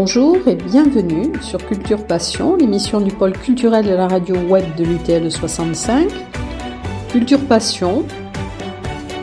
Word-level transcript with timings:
Bonjour 0.00 0.46
et 0.46 0.54
bienvenue 0.54 1.32
sur 1.42 1.58
Culture 1.66 2.06
Passion, 2.06 2.54
l'émission 2.54 3.00
du 3.00 3.10
pôle 3.10 3.32
culturel 3.32 3.84
de 3.84 3.90
la 3.90 4.06
radio 4.06 4.36
web 4.36 4.64
de 4.76 4.84
l'UTL 4.84 5.28
65. 5.28 6.08
Culture 7.10 7.44
Passion 7.48 8.06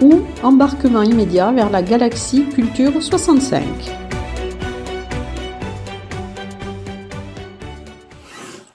ou 0.02 0.22
embarquement 0.44 1.02
immédiat 1.02 1.54
vers 1.54 1.70
la 1.70 1.82
galaxie 1.82 2.50
Culture 2.50 3.02
65. 3.02 3.64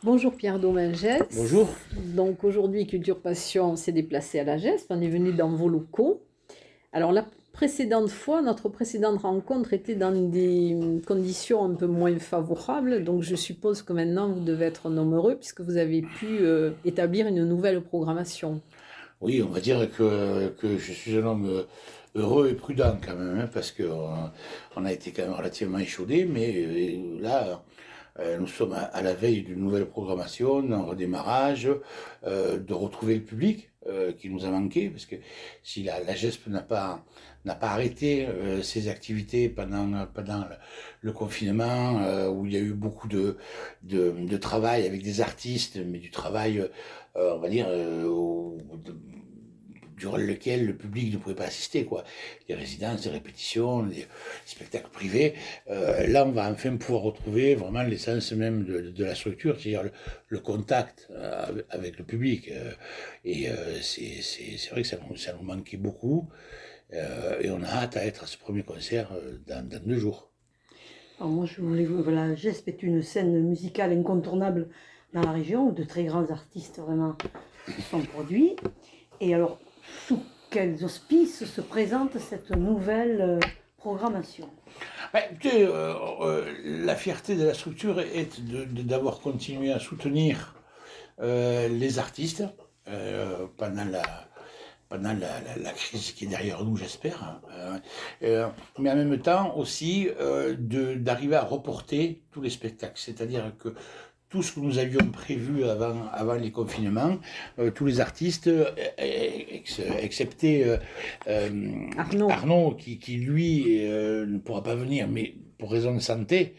Bonjour 0.02 0.34
Pierre 0.34 0.58
Domingès. 0.58 1.20
Bonjour. 1.36 1.68
Donc 2.16 2.44
aujourd'hui 2.44 2.86
Culture 2.86 3.20
Passion 3.20 3.76
s'est 3.76 3.92
déplacé 3.92 4.40
à 4.40 4.44
la 4.44 4.56
GESP, 4.56 4.86
on 4.88 5.02
est 5.02 5.10
venu 5.10 5.34
dans 5.34 5.50
vos 5.50 5.68
locaux. 5.68 6.22
Alors 6.94 7.12
la 7.12 7.26
précédente 7.60 8.08
fois, 8.08 8.40
notre 8.40 8.70
précédente 8.70 9.20
rencontre 9.20 9.74
était 9.74 9.94
dans 9.94 10.12
des 10.12 10.74
conditions 11.06 11.62
un 11.62 11.74
peu 11.74 11.86
moins 11.86 12.18
favorables, 12.18 13.04
donc 13.04 13.20
je 13.20 13.36
suppose 13.36 13.82
que 13.82 13.92
maintenant 13.92 14.30
vous 14.30 14.40
devez 14.40 14.64
être 14.64 14.88
heureux 14.88 15.36
puisque 15.36 15.60
vous 15.60 15.76
avez 15.76 16.00
pu 16.00 16.38
euh, 16.40 16.70
établir 16.86 17.26
une 17.26 17.44
nouvelle 17.44 17.82
programmation. 17.82 18.62
Oui, 19.20 19.42
on 19.46 19.50
va 19.50 19.60
dire 19.60 19.90
que, 19.94 20.54
je 20.62 20.92
suis 20.92 21.18
un 21.18 21.26
homme 21.26 21.66
heureux 22.14 22.48
et 22.48 22.54
prudent 22.54 22.96
quand 23.04 23.14
même, 23.14 23.38
hein, 23.38 23.50
parce 23.52 23.72
qu'on 23.72 24.30
on 24.76 24.84
a 24.86 24.90
été 24.90 25.10
quand 25.10 25.24
même 25.24 25.34
relativement 25.34 25.80
échaudé, 25.80 26.24
mais 26.24 26.54
euh, 26.56 27.20
là, 27.20 27.62
euh, 28.20 28.38
nous 28.38 28.46
sommes 28.46 28.74
à, 28.74 29.02
la 29.02 29.14
veille 29.14 29.42
d'une 29.42 29.60
nouvelle 29.60 29.86
programmation, 29.86 30.62
d'un 30.62 30.82
redémarrage, 30.82 31.70
euh, 32.26 32.58
de 32.58 32.74
retrouver 32.74 33.16
le 33.16 33.22
public 33.22 33.69
qui 34.18 34.28
nous 34.28 34.44
a 34.44 34.50
manqué, 34.50 34.90
parce 34.90 35.06
que 35.06 35.16
si 35.62 35.82
la, 35.82 36.00
la 36.00 36.14
GESP 36.14 36.48
n'a 36.48 36.60
pas, 36.60 37.02
n'a 37.44 37.54
pas 37.54 37.68
arrêté 37.68 38.28
ses 38.62 38.88
activités 38.88 39.48
pendant, 39.48 40.06
pendant 40.06 40.44
le, 41.00 41.12
confinement, 41.12 42.28
où 42.28 42.44
il 42.44 42.52
y 42.52 42.56
a 42.56 42.60
eu 42.60 42.74
beaucoup 42.74 43.08
de, 43.08 43.38
de, 43.82 44.10
de, 44.10 44.36
travail 44.36 44.86
avec 44.86 45.02
des 45.02 45.22
artistes, 45.22 45.80
mais 45.84 45.98
du 45.98 46.10
travail, 46.10 46.68
on 47.14 47.38
va 47.38 47.48
dire, 47.48 47.66
durant 50.00 50.16
lequel 50.16 50.66
le 50.66 50.74
public 50.74 51.12
ne 51.12 51.18
pouvait 51.18 51.34
pas 51.34 51.44
assister, 51.44 51.84
quoi. 51.84 52.04
Les 52.48 52.54
résidences, 52.54 53.04
les 53.04 53.12
répétitions, 53.12 53.82
les 53.82 54.06
spectacles 54.46 54.90
privés. 54.90 55.34
Euh, 55.68 56.06
là, 56.06 56.26
on 56.26 56.32
va 56.32 56.50
enfin 56.50 56.76
pouvoir 56.76 57.02
retrouver 57.02 57.54
vraiment 57.54 57.82
l'essence 57.82 58.32
même 58.32 58.64
de, 58.64 59.04
la 59.04 59.14
structure, 59.14 59.60
c'est-à-dire 59.60 59.84
le, 60.28 60.38
contact 60.38 61.08
euh, 61.10 61.62
avec 61.68 61.98
le 61.98 62.04
public. 62.04 62.50
Euh, 62.50 62.72
et 63.24 63.48
c'est 63.82 64.70
vrai 64.70 64.82
que 64.82 64.88
ça, 64.88 64.96
ça, 65.16 65.32
nous 65.34 65.44
manquait 65.44 65.76
beaucoup. 65.76 66.28
et 66.92 67.50
on 67.50 67.62
a 67.62 67.68
hâte 67.68 67.96
à 67.96 68.04
être 68.04 68.24
à 68.24 68.26
ce 68.26 68.38
premier 68.38 68.62
concert 68.62 69.12
dans, 69.46 69.68
deux 69.68 69.98
jours. 69.98 70.30
Alors 71.18 71.30
moi, 71.30 71.44
je 71.44 71.60
voulais, 71.60 71.84
voilà, 71.84 72.34
GESP 72.34 72.68
est 72.68 72.82
une 72.82 73.02
scène 73.02 73.42
musicale 73.42 73.92
incontournable 73.92 74.70
dans 75.12 75.20
la 75.20 75.32
région 75.32 75.68
où 75.68 75.72
de 75.72 75.84
très 75.84 76.04
grands 76.04 76.30
artistes 76.30 76.78
vraiment 76.78 77.14
sont 77.90 78.00
produits. 78.00 78.56
Et 79.20 79.34
alors, 79.34 79.58
sous 80.06 80.22
quels 80.50 80.84
auspices 80.84 81.44
se 81.44 81.60
présente 81.60 82.18
cette 82.18 82.50
nouvelle 82.50 83.20
euh, 83.20 83.40
programmation? 83.76 84.50
Ben, 85.12 85.22
euh, 85.46 85.94
euh, 86.22 86.54
La 86.64 86.96
fierté 86.96 87.36
de 87.36 87.44
la 87.44 87.54
structure 87.54 88.00
est 88.00 88.40
d'avoir 88.84 89.20
continué 89.20 89.72
à 89.72 89.78
soutenir 89.78 90.54
les 91.22 91.98
artistes 91.98 92.44
pendant 93.58 93.84
la, 93.84 94.02
pendant 94.88 95.12
la, 95.12 95.72
crise 95.72 96.12
qui 96.12 96.24
est 96.24 96.28
derrière 96.28 96.64
nous, 96.64 96.78
j'espère. 96.78 97.38
Hein. 97.52 97.82
mais 98.78 98.90
en 98.90 98.96
même 98.96 99.18
temps 99.18 99.54
aussi 99.54 100.08
d'arriver 100.58 101.36
à 101.36 101.42
reporter 101.42 102.22
tous 102.32 102.40
les 102.40 102.48
spectacles. 102.48 102.94
C'est-à-dire 102.96 103.52
que 103.58 103.74
tout 104.30 104.42
ce 104.44 104.52
que 104.52 104.60
nous 104.60 104.78
avions 104.78 105.04
prévu 105.10 105.64
avant, 105.64 106.06
avant 106.12 106.34
les 106.34 106.52
confinements, 106.52 107.18
euh, 107.58 107.72
tous 107.72 107.84
les 107.84 108.00
artistes, 108.00 108.46
euh, 108.46 108.70
excepté 108.96 110.64
euh, 111.26 111.90
Arnaud, 111.98 112.74
qui, 112.76 112.98
qui, 112.98 113.16
lui 113.16 113.64
ne 113.84 114.38
pourra 114.38 114.62
pas 114.62 114.76
venir, 114.76 115.08
mais 115.08 115.34
pour 115.58 115.72
raison 115.72 115.94
de 115.94 116.00
santé, 116.00 116.54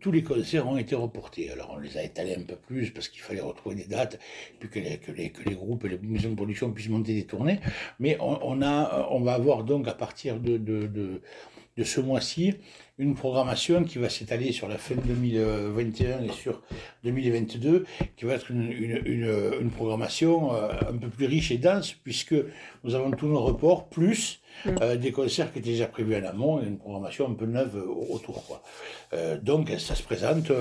tous 0.00 0.12
les 0.12 0.22
concerts 0.22 0.68
ont 0.68 0.76
été 0.76 0.94
reportés. 0.94 1.50
Alors 1.50 1.72
on 1.74 1.78
les 1.78 1.96
a 1.98 2.04
étalés 2.04 2.36
un 2.36 2.42
peu 2.42 2.54
plus 2.54 2.92
parce 2.92 3.08
qu'il 3.08 3.22
fallait 3.22 3.40
retrouver 3.40 3.74
des 3.74 3.86
dates, 3.86 4.20
puis 4.60 4.68
que 4.68 4.78
les, 4.78 4.98
que 4.98 5.10
les, 5.10 5.30
que 5.30 5.48
les 5.48 5.56
groupes 5.56 5.84
et 5.84 5.88
les 5.88 5.98
maisons 5.98 6.30
de 6.30 6.36
production 6.36 6.70
puissent 6.70 6.90
monter 6.90 7.14
des 7.14 7.24
tournées. 7.24 7.58
Mais 7.98 8.16
on, 8.20 8.38
on 8.42 8.62
a, 8.62 9.08
on 9.10 9.20
va 9.20 9.32
avoir 9.32 9.64
donc 9.64 9.88
à 9.88 9.94
partir 9.94 10.38
de, 10.38 10.58
de, 10.58 10.86
de 10.86 11.22
de 11.76 11.84
ce 11.84 12.00
mois-ci 12.00 12.54
une 12.98 13.14
programmation 13.16 13.82
qui 13.82 13.98
va 13.98 14.08
s'étaler 14.08 14.52
sur 14.52 14.68
la 14.68 14.78
fin 14.78 14.94
2021 14.94 16.22
et 16.22 16.30
sur 16.30 16.62
2022, 17.02 17.84
qui 18.16 18.24
va 18.24 18.34
être 18.34 18.52
une, 18.52 18.70
une, 18.70 19.02
une, 19.60 19.70
programmation 19.70 20.54
euh, 20.54 20.68
un 20.88 20.96
peu 20.96 21.08
plus 21.08 21.26
riche 21.26 21.50
et 21.50 21.58
dense, 21.58 21.92
puisque 21.92 22.36
nous 22.84 22.94
avons 22.94 23.10
tous 23.10 23.26
nos 23.26 23.40
reports, 23.40 23.88
plus 23.88 24.40
mm. 24.64 24.70
euh, 24.80 24.96
des 24.96 25.10
concerts 25.10 25.52
qui 25.52 25.58
étaient 25.58 25.70
déjà 25.70 25.86
prévus 25.86 26.14
en 26.14 26.24
amont, 26.24 26.62
et 26.62 26.66
une 26.66 26.78
programmation 26.78 27.28
un 27.28 27.34
peu 27.34 27.46
neuve 27.46 27.84
autour. 28.10 28.46
Quoi. 28.46 28.62
Euh, 29.12 29.38
donc 29.40 29.70
ça 29.78 29.96
se 29.96 30.02
présente, 30.04 30.52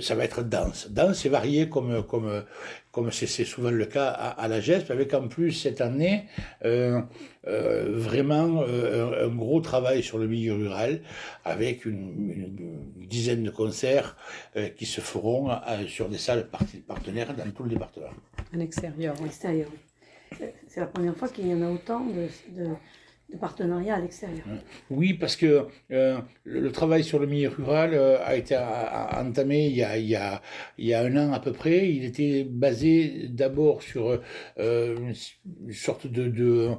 ça 0.00 0.14
va 0.14 0.24
être 0.24 0.42
dense. 0.42 0.88
Dense 0.90 1.26
et 1.26 1.28
varié 1.28 1.68
comme, 1.68 2.02
comme, 2.04 2.44
comme 2.92 3.12
c'est 3.12 3.26
souvent 3.44 3.70
le 3.70 3.84
cas 3.84 4.08
à, 4.08 4.48
la 4.48 4.60
GESP, 4.60 4.90
avec 4.90 5.12
en 5.12 5.28
plus 5.28 5.52
cette 5.52 5.82
année 5.82 6.24
vraiment 7.42 8.64
un 8.64 9.28
gros 9.28 9.60
travail 9.60 10.02
sur 10.02 10.16
le 10.16 10.26
milieu 10.26 10.54
rural, 10.54 11.00
avec 11.44 11.73
une, 11.84 13.06
dizaine 13.08 13.42
de 13.42 13.50
concerts 13.50 14.16
euh, 14.56 14.68
qui 14.68 14.86
se 14.86 15.00
feront 15.00 15.50
euh, 15.50 15.86
sur 15.86 16.08
des 16.08 16.18
salles 16.18 16.48
partenaires 16.86 17.34
dans 17.34 17.50
tout 17.50 17.64
le 17.64 17.70
département. 17.70 18.10
En 18.54 18.60
extérieur, 18.60 19.14
oui. 19.20 19.26
Extérieur, 19.26 19.70
C'est 20.68 20.80
la 20.80 20.86
première 20.86 21.16
fois 21.16 21.28
qu'il 21.28 21.46
y 21.48 21.54
en 21.54 21.62
a 21.62 21.70
autant 21.70 22.04
de 22.04 22.28
de 22.48 22.68
partenariat 23.40 23.96
à 23.96 24.00
l'extérieur. 24.00 24.44
Oui, 24.90 25.14
parce 25.14 25.36
que 25.36 25.66
euh, 25.90 26.18
le, 26.44 26.72
travail 26.72 27.04
sur 27.04 27.18
le 27.18 27.26
milieu 27.26 27.48
rural 27.48 27.94
euh, 27.94 28.18
a 28.24 28.36
été 28.36 28.56
entamé 28.56 29.66
il 29.66 29.76
y 29.76 30.14
a, 30.14 30.42
un 31.00 31.16
an 31.16 31.32
à 31.32 31.40
peu 31.40 31.52
près. 31.52 31.90
Il 31.90 32.04
était 32.04 32.44
basé 32.44 33.28
d'abord 33.28 33.82
sur 33.82 34.20
euh, 34.58 35.12
une 35.66 35.72
sorte 35.72 36.06
de, 36.06 36.28
de 36.28 36.70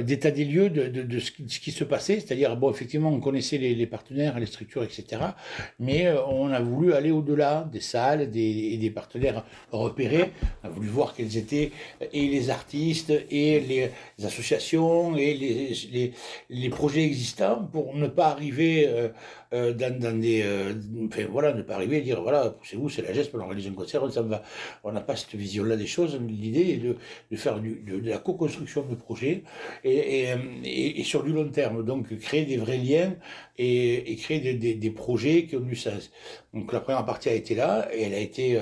d'état 0.00 0.30
des 0.30 0.44
lieux 0.44 0.70
de, 0.70 0.88
de, 0.88 1.02
de 1.02 1.18
ce, 1.18 1.30
qui, 1.32 1.70
se 1.70 1.84
passait, 1.84 2.20
c'est-à-dire 2.20 2.56
bon 2.56 2.70
effectivement 2.70 3.10
on 3.10 3.20
connaissait 3.20 3.58
les, 3.58 3.86
partenaires, 3.86 4.38
les 4.38 4.46
structures, 4.46 4.84
etc. 4.84 5.22
Mais 5.78 6.12
on 6.28 6.48
a 6.48 6.60
voulu 6.60 6.94
aller 6.94 7.10
au-delà 7.10 7.68
des 7.70 7.80
salles, 7.80 8.30
des, 8.30 8.76
des 8.76 8.90
partenaires 8.90 9.44
repérés. 9.70 10.30
On 10.62 10.68
a 10.68 10.70
voulu 10.70 10.88
voir 10.88 11.14
quels 11.14 11.36
étaient 11.36 11.72
et 12.12 12.28
les 12.28 12.50
artistes 12.50 13.12
et 13.30 13.60
les 13.60 13.90
associations 14.24 15.16
et 15.16 15.34
les 15.34 15.71
les, 16.50 16.68
projets 16.70 17.04
existants 17.04 17.68
pour 17.72 17.94
ne 17.94 18.06
pas 18.06 18.28
arriver 18.28 18.86
euh, 18.88 19.08
euh, 19.52 19.72
dans, 19.72 19.98
dans, 19.98 20.18
des. 20.18 20.42
Euh, 20.42 20.74
enfin, 21.06 21.26
voilà, 21.30 21.52
ne 21.52 21.62
pas 21.62 21.74
arriver 21.74 21.98
à 21.98 22.00
dire 22.00 22.22
voilà, 22.22 22.50
poussez-vous, 22.50 22.88
c'est 22.88 23.02
la 23.02 23.12
geste 23.12 23.30
pour 23.30 23.40
organiser 23.40 23.68
un 23.68 23.74
concert, 23.74 24.10
ça 24.10 24.22
va. 24.22 24.42
On 24.84 24.92
n'a 24.92 25.00
pas 25.00 25.16
cette 25.16 25.34
vision-là 25.34 25.76
des 25.76 25.86
choses. 25.86 26.18
L'idée 26.20 26.70
est 26.72 26.76
de, 26.78 26.96
de 27.30 27.36
faire 27.36 27.60
de, 27.60 28.08
la 28.08 28.18
co-construction 28.18 28.82
de 28.82 28.94
projets 28.94 29.44
et, 29.84 30.28
et, 30.64 31.04
sur 31.04 31.22
du 31.22 31.32
long 31.32 31.48
terme. 31.48 31.84
Donc, 31.84 32.16
créer 32.18 32.44
des 32.44 32.56
vrais 32.56 32.78
liens 32.78 33.14
et, 33.58 34.16
créer 34.16 34.54
des, 34.54 34.90
projets 34.90 35.46
qui 35.46 35.56
ont 35.56 35.60
du 35.60 35.76
sens. 35.76 36.10
Donc, 36.54 36.72
la 36.72 36.80
première 36.80 37.04
partie 37.04 37.28
a 37.28 37.34
été 37.34 37.54
là 37.54 37.88
et 37.92 38.02
elle 38.02 38.14
a 38.14 38.20
été, 38.20 38.58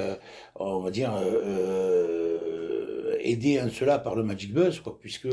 on 0.56 0.80
va 0.80 0.90
dire, 0.90 1.12
aidée 3.22 3.60
en 3.60 3.68
cela 3.68 3.98
par 3.98 4.14
le 4.14 4.22
Magic 4.22 4.52
quoi, 4.82 4.98
puisque 4.98 5.28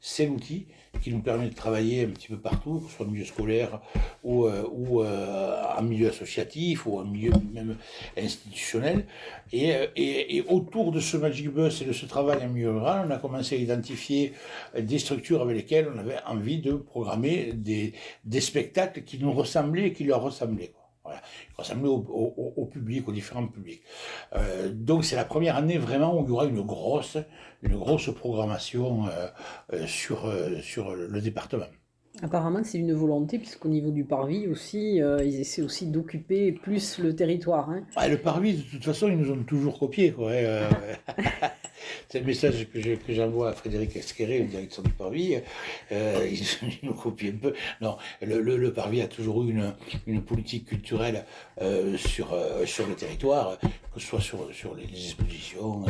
c'est 0.00 0.26
l'outil 0.26 0.66
qui 1.02 1.10
nous 1.12 1.20
permet 1.20 1.48
de 1.48 1.54
travailler 1.54 2.04
un 2.04 2.08
petit 2.08 2.28
peu 2.28 2.36
partout, 2.36 2.80
que 2.80 2.90
ce 2.90 2.96
soit 2.96 3.06
en 3.06 3.10
milieu 3.10 3.24
scolaire 3.24 3.80
ou, 4.22 4.46
euh, 4.46 4.64
ou 4.70 5.02
euh, 5.02 5.62
en 5.76 5.82
milieu 5.82 6.08
associatif 6.08 6.86
ou 6.86 6.98
en 6.98 7.04
milieu 7.04 7.32
même 7.52 7.76
institutionnel. 8.18 9.06
Et, 9.52 9.74
euh, 9.74 9.86
et, 9.96 10.42
autour 10.48 10.92
de 10.92 11.00
ce 11.00 11.16
Magic 11.16 11.48
Bus 11.48 11.80
et 11.82 11.84
de 11.84 11.92
ce 11.92 12.06
travail 12.06 12.44
en 12.44 12.48
milieu 12.48 12.72
rural, 12.72 13.06
on 13.06 13.10
a 13.10 13.18
commencé 13.18 13.56
à 13.56 13.58
identifier 13.58 14.32
des 14.78 14.98
structures 14.98 15.42
avec 15.42 15.56
lesquelles 15.56 15.88
on 15.94 15.98
avait 15.98 16.18
envie 16.26 16.60
de 16.60 16.72
programmer 16.72 17.52
des, 17.54 17.92
des 18.24 18.40
spectacles 18.40 19.02
qui 19.02 19.18
nous 19.18 19.32
ressemblaient 19.32 19.88
et 19.88 19.92
qui 19.92 20.04
leur 20.04 20.22
ressemblaient. 20.22 20.72
Voilà. 21.10 21.22
Ressembler 21.56 21.88
au, 21.88 22.06
au, 22.08 22.52
au, 22.56 22.66
public, 22.66 23.08
aux 23.08 23.12
différents 23.12 23.46
publics. 23.46 23.82
Euh, 24.36 24.70
donc 24.72 25.04
c'est 25.04 25.16
la 25.16 25.24
première 25.24 25.56
année 25.56 25.76
vraiment 25.76 26.16
où 26.16 26.24
il 26.24 26.28
y 26.28 26.30
aura 26.30 26.46
une 26.46 26.62
grosse, 26.62 27.18
une 27.62 27.76
grosse 27.76 28.14
programmation 28.14 29.08
euh, 29.08 29.26
euh 29.72 29.86
sur, 29.86 30.32
sur 30.62 30.94
le 30.94 31.20
département. 31.20 31.66
Apparemment, 32.22 32.60
c'est 32.64 32.78
une 32.78 32.92
volonté, 32.92 33.38
puisqu'au 33.38 33.68
niveau 33.68 33.90
du 33.90 34.04
parvis 34.04 34.46
aussi, 34.46 35.00
euh, 35.00 35.24
ils 35.24 35.40
essaient 35.40 35.62
aussi 35.62 35.86
d'occuper 35.86 36.52
plus 36.52 36.98
le 36.98 37.14
territoire. 37.14 37.70
Hein. 37.70 37.84
le 38.08 38.16
parvis, 38.16 38.54
de 38.54 38.62
toute 38.62 38.84
façon, 38.84 39.08
ils 39.08 39.16
nous 39.16 39.30
ont 39.30 39.42
toujours 39.44 39.78
copié. 39.78 40.12
Quoi, 40.12 40.32
c'est 42.10 42.18
le 42.18 42.26
message 42.26 42.66
que, 42.72 42.80
j'envoie 43.14 43.50
à 43.50 43.52
Frédéric 43.52 43.94
Esqueré, 43.94 44.40
le 44.40 44.46
directeur 44.46 44.84
du 44.84 44.90
Parvis. 44.90 45.36
Euh, 45.92 46.28
il, 46.62 46.78
nous 46.82 46.94
copie 46.94 47.28
un 47.28 47.36
peu. 47.36 47.54
Non, 47.80 47.96
le, 48.20 48.40
le, 48.40 48.72
Parvis 48.72 49.00
a 49.00 49.06
toujours 49.06 49.44
eu 49.44 49.50
une, 49.50 49.72
une 50.08 50.22
politique 50.22 50.66
culturelle 50.66 51.24
euh, 51.62 51.96
sur, 51.98 52.32
euh, 52.32 52.66
sur 52.66 52.86
le 52.86 52.94
territoire, 52.94 53.58
que 53.60 54.00
ce 54.00 54.06
soit 54.06 54.20
sur, 54.20 54.52
sur 54.52 54.74
les, 54.74 54.84
expositions, 54.84 55.84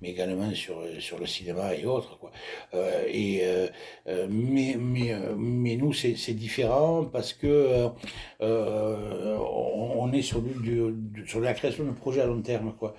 mais 0.00 0.10
également 0.10 0.52
sur, 0.54 0.82
sur 0.98 1.18
le 1.18 1.26
cinéma 1.26 1.74
et 1.74 1.84
autres. 1.84 2.18
Quoi. 2.18 2.32
Euh, 2.74 3.04
et, 3.06 3.42
mais, 4.28 4.76
mais, 4.78 5.14
mais 5.36 5.76
nous, 5.76 5.92
c'est 5.92 6.32
différent 6.32 7.04
parce 7.04 7.34
que 7.34 7.88
on, 8.40 10.10
est 10.12 10.22
sur, 10.22 10.42
du, 10.42 10.94
sur 11.26 11.40
la 11.40 11.54
création 11.54 11.84
de 11.84 11.92
projets 11.92 12.22
à 12.22 12.26
long 12.26 12.40
terme. 12.40 12.72
Quoi. 12.78 12.94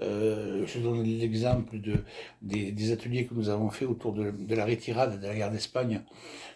je 0.00 0.78
donne 0.78 1.02
l'exemple 1.02 1.80
de, 1.80 2.03
des, 2.42 2.92
ateliers 2.92 3.26
que 3.26 3.34
nous 3.34 3.48
avons 3.48 3.70
fait 3.70 3.84
autour 3.84 4.12
de, 4.12 4.32
la 4.54 4.64
retirade 4.64 5.20
de 5.20 5.26
la 5.26 5.34
guerre 5.34 5.50
d'Espagne 5.50 6.02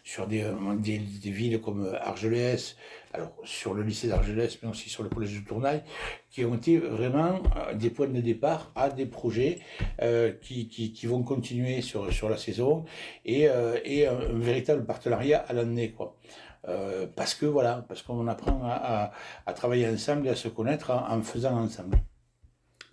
sur 0.05 0.27
des, 0.27 0.45
des, 0.79 1.31
villes 1.31 1.61
comme 1.61 1.95
Argelès, 2.01 2.77
alors 3.13 3.33
sur 3.45 3.75
le 3.75 3.83
lycée 3.83 4.09
d'Argelès, 4.09 4.59
mais 4.63 4.69
aussi 4.69 4.89
sur 4.89 5.03
le 5.03 5.09
collège 5.09 5.41
de 5.41 5.47
Tournaille, 5.47 5.83
qui 6.31 6.45
ont 6.45 6.55
été 6.55 6.79
vraiment 6.79 7.43
euh, 7.57 7.75
des 7.75 7.91
points 7.91 8.09
de 8.09 8.21
départ 8.21 8.71
à 8.75 8.91
des 8.91 9.07
projets 9.07 9.59
euh, 10.03 10.33
qui, 10.41 10.69
qui, 10.69 11.07
vont 11.07 11.23
continuer 11.23 11.81
sur, 11.81 12.07
la 12.29 12.37
saison 12.37 12.85
et, 13.25 13.49
euh, 13.49 13.79
et 13.85 14.07
un, 14.07 14.19
véritable 14.35 14.85
partenariat 14.85 15.45
à 15.49 15.53
l'année. 15.53 15.93
quoi. 15.93 16.17
parce 17.17 17.35
que 17.35 17.47
voilà, 17.47 17.85
parce 17.89 18.03
qu'on 18.03 18.27
apprend 18.29 18.61
à, 18.65 19.13
travailler 19.55 19.89
ensemble 19.89 20.27
et 20.27 20.31
à 20.31 20.37
se 20.37 20.49
connaître 20.49 20.91
en 20.91 21.23
faisant 21.23 21.57
ensemble. 21.57 21.99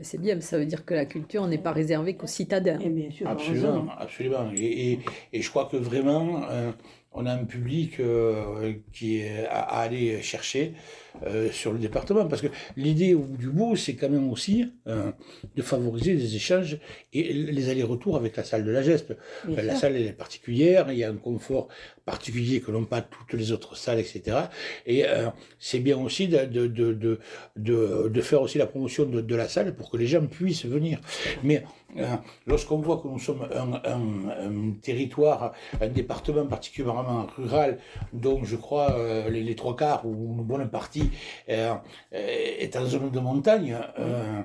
C'est 0.01 0.19
bien, 0.19 0.39
ça 0.41 0.57
veut 0.57 0.65
dire 0.65 0.83
que 0.83 0.93
la 0.93 1.05
culture 1.05 1.47
n'est 1.47 1.57
pas 1.57 1.71
réservée 1.71 2.15
qu'aux 2.15 2.27
citadins. 2.27 2.79
Et 2.79 2.89
bien 2.89 3.09
sûr, 3.09 3.27
absolument, 3.27 3.87
absolument. 3.97 4.51
Et, 4.57 4.99
et, 5.31 5.41
je 5.41 5.49
crois 5.49 5.65
que 5.65 5.77
vraiment, 5.77 6.41
euh, 6.49 6.71
on 7.15 7.25
a 7.25 7.33
un 7.33 7.45
public 7.45 7.99
euh, 7.99 8.73
qui 8.93 9.17
est 9.17 9.45
à, 9.49 9.61
aller 9.61 10.21
chercher 10.21 10.73
euh, 11.25 11.49
sur 11.51 11.71
le 11.71 11.79
département. 11.79 12.25
Parce 12.25 12.41
que 12.41 12.47
l'idée 12.75 13.13
au 13.13 13.19
bout 13.19 13.37
du 13.37 13.49
bout, 13.49 13.75
c'est 13.75 13.95
quand 13.95 14.09
même 14.09 14.29
aussi 14.29 14.71
de 14.85 15.61
favoriser 15.61 16.15
des 16.15 16.35
échanges 16.35 16.77
et 17.13 17.33
les 17.33 17.69
allers-retours 17.69 18.17
avec 18.17 18.35
la 18.35 18.43
salle 18.43 18.65
de 18.65 18.71
la 18.71 18.83
GESP. 18.83 19.13
la 19.47 19.75
salle 19.75 19.95
elle 19.95 20.07
est 20.07 20.13
particulière, 20.13 20.91
il 20.91 20.97
y 20.97 21.03
a 21.03 21.09
un 21.09 21.15
confort 21.15 21.69
particulier 22.05 22.61
que 22.61 22.71
n'ont 22.71 22.85
pas 22.85 23.01
toutes 23.01 23.33
les 23.33 23.51
autres 23.51 23.75
salles, 23.75 23.99
etc. 23.99 24.37
Et 24.85 25.05
euh, 25.05 25.29
c'est 25.59 25.79
bien 25.79 25.97
aussi 25.97 26.27
de, 26.27 26.45
de, 26.45 26.67
de, 26.67 27.19
de, 27.55 28.09
de 28.09 28.21
faire 28.21 28.41
aussi 28.41 28.57
la 28.57 28.67
promotion 28.67 29.05
de, 29.05 29.21
de, 29.21 29.35
la 29.35 29.47
salle 29.47 29.75
pour 29.75 29.89
que 29.89 29.97
les 29.97 30.07
gens 30.07 30.25
puissent 30.25 30.65
venir. 30.65 30.99
Mais 31.43 31.57
euh, 31.57 31.84
lorsqu'on 32.45 32.77
voit 32.77 32.97
que 32.97 33.07
nous 33.07 33.19
sommes 33.19 33.47
un, 33.53 34.71
territoire, 34.81 35.53
un 35.81 35.87
département 35.87 36.45
particulièrement 36.45 37.27
rural, 37.37 37.79
dont 38.13 38.43
je 38.43 38.55
crois 38.55 38.91
euh, 38.91 39.29
les, 39.29 39.55
trois 39.55 39.75
quarts 39.75 40.05
ou 40.05 40.35
une 40.37 40.43
bonne 40.43 40.69
partie 40.69 41.09
est 41.47 42.75
en 42.75 42.85
zone 42.85 43.11
de 43.11 43.19
montagne, 43.19 43.77
euh, 43.99 44.41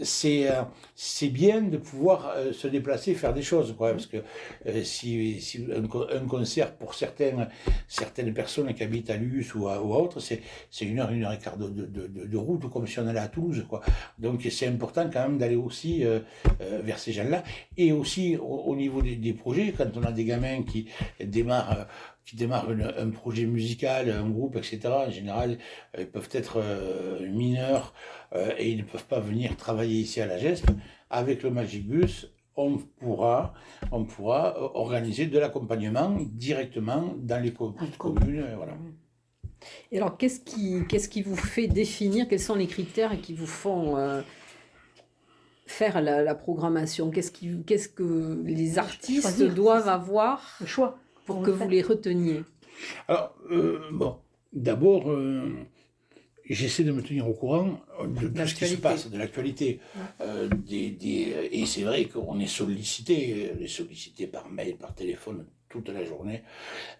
c'est 0.00 1.28
bien 1.28 1.60
de 1.60 1.76
pouvoir 1.76 2.32
euh, 2.34 2.52
se 2.52 2.66
déplacer, 2.66 3.14
faire 3.14 3.34
des 3.34 3.42
choses, 3.42 3.74
quoi, 3.76 3.90
parce 3.90 4.06
que 4.06 4.18
euh, 4.66 4.82
si, 4.84 5.40
si 5.40 5.66
un, 5.70 5.84
un, 5.84 6.26
concert 6.26 6.74
pour 6.74 6.94
certaines 6.94 7.48
certaines 7.88 8.32
personnes 8.32 8.72
qui 8.74 8.82
habitent 8.82 9.10
à 9.10 9.16
Luz 9.16 9.54
ou 9.54 9.68
à, 9.68 9.82
ou 9.82 9.94
autre, 9.94 10.18
c'est 10.20 10.40
c'est 10.70 10.86
une 10.86 10.98
heure, 10.98 11.10
une 11.10 11.24
heure 11.24 11.32
et 11.32 11.38
quart 11.38 11.58
de, 11.58 11.68
de, 11.68 11.86
de, 11.86 12.26
de, 12.26 12.36
route, 12.36 12.70
comme 12.70 12.86
si 12.86 12.98
on 13.00 13.06
allait 13.06 13.20
à 13.20 13.28
Toulouse, 13.28 13.66
quoi. 13.68 13.82
Donc 14.18 14.46
c'est 14.50 14.66
important 14.66 15.10
quand 15.12 15.28
même 15.28 15.38
d'aller 15.38 15.56
aussi 15.56 16.04
vers 16.58 16.98
ces 16.98 17.12
gens-là, 17.12 17.42
et 17.76 17.92
aussi 17.92 18.36
au, 18.36 18.44
au 18.44 18.76
niveau 18.76 19.02
des, 19.02 19.16
des, 19.16 19.34
projets, 19.34 19.74
quand 19.76 19.96
on 19.96 20.02
a 20.04 20.12
des 20.12 20.24
gamins 20.24 20.62
qui 20.62 20.88
démarrent 21.20 21.86
qui 22.24 22.36
démarrent 22.36 22.70
un 22.98 23.10
projet 23.10 23.46
musical, 23.46 24.10
un 24.10 24.28
groupe, 24.28 24.56
etc., 24.56 24.80
en 24.86 25.10
général, 25.10 25.58
ils 25.98 26.06
peuvent 26.06 26.28
être 26.32 26.62
mineurs 27.20 27.92
euh, 28.34 28.52
et 28.58 28.70
ils 28.70 28.78
ne 28.78 28.82
peuvent 28.82 29.06
pas 29.06 29.20
venir 29.20 29.56
travailler 29.56 30.00
ici 30.00 30.20
à 30.20 30.26
la 30.26 30.38
GESP. 30.38 30.70
Avec 31.10 31.42
le 31.42 31.50
Magibus, 31.50 32.28
on 32.56 32.78
pourra, 32.78 33.54
on 33.90 34.04
pourra 34.04 34.56
euh, 34.56 34.68
organiser 34.74 35.26
de 35.26 35.38
l'accompagnement 35.38 36.16
directement 36.32 37.14
dans 37.18 37.42
les 37.42 37.52
communes. 37.52 38.40
Euh, 38.40 38.56
voilà. 38.56 38.72
Et 39.90 39.98
alors, 39.98 40.16
qu'est-ce 40.16 40.40
qui, 40.40 40.80
qu'est-ce 40.88 41.08
qui 41.08 41.22
vous 41.22 41.36
fait 41.36 41.68
définir 41.68 42.26
Quels 42.28 42.40
sont 42.40 42.56
les 42.56 42.66
critères 42.66 43.20
qui 43.20 43.32
vous 43.32 43.46
font 43.46 43.96
faire 45.66 46.00
la, 46.00 46.34
programmation? 46.34 47.10
Qu'est-ce, 47.10 47.30
qui, 47.30 47.62
qu'est-ce 47.64 47.88
que 47.88 48.42
les 48.44 48.78
artistes 48.78 49.40
doivent 49.54 49.88
avoir 49.88 50.56
le 50.60 50.66
choix 50.66 50.98
pour 51.26 51.42
que 51.42 51.50
vous 51.50 51.68
les 51.68 51.82
reteniez 51.82 52.42
Alors, 53.08 53.34
bon, 53.92 54.16
d'abord, 54.52 55.10
j'essaie 56.48 56.84
de 56.84 56.92
me 56.92 57.02
tenir 57.02 57.28
au 57.28 57.32
courant 57.32 57.80
de 58.04 58.28
tout 58.28 58.46
ce 58.46 58.54
qui 58.54 58.66
se 58.66 58.76
passe, 58.76 59.10
de 59.10 59.18
l'actualité. 59.18 59.80
Euh, 60.20 60.48
des, 60.48 60.90
des, 60.90 61.48
et 61.50 61.66
c'est 61.66 61.82
vrai 61.82 62.06
qu'on 62.06 62.38
est 62.38 62.46
sollicité, 62.46 63.52
on 63.56 63.62
est 63.62 63.68
sollicité 63.68 64.26
par 64.26 64.48
mail, 64.50 64.76
par 64.76 64.94
téléphone 64.94 65.46
toute 65.68 65.88
la 65.88 66.04
journée, 66.04 66.42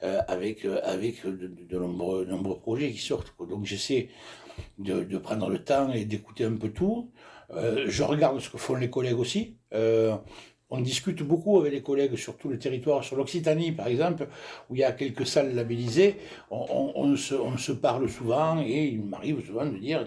euh, 0.02 0.20
avec, 0.28 0.64
euh, 0.64 0.80
avec 0.82 1.26
de, 1.26 1.78
nombreux, 1.78 2.24
nombreux 2.24 2.58
projets 2.58 2.90
qui 2.90 2.98
sortent. 2.98 3.34
Donc 3.38 3.66
j'essaie 3.66 4.08
de, 4.78 5.04
de, 5.04 5.18
prendre 5.18 5.48
le 5.50 5.62
temps 5.62 5.92
et 5.92 6.04
d'écouter 6.04 6.44
un 6.44 6.56
peu 6.56 6.70
tout. 6.70 7.10
Euh, 7.50 7.84
je 7.86 8.02
regarde 8.02 8.40
ce 8.40 8.48
que 8.48 8.56
font 8.56 8.76
les 8.76 8.88
collègues 8.88 9.18
aussi. 9.18 9.56
On 10.74 10.80
discute 10.80 11.22
beaucoup 11.22 11.60
avec 11.60 11.70
les 11.70 11.82
collègues 11.82 12.16
sur 12.16 12.38
tout 12.38 12.48
le 12.48 12.58
territoire, 12.58 13.04
sur 13.04 13.16
l'Occitanie 13.16 13.72
par 13.72 13.88
exemple, 13.88 14.26
où 14.70 14.74
il 14.74 14.78
y 14.78 14.84
a 14.84 14.92
quelques 14.92 15.26
salles 15.26 15.54
labellisées. 15.54 16.16
On, 16.50 17.14
se, 17.14 17.72
parle 17.72 18.08
souvent 18.08 18.58
et 18.58 18.84
il 18.86 19.02
m'arrive 19.02 19.44
souvent 19.44 19.66
de 19.66 19.76
dire, 19.76 20.06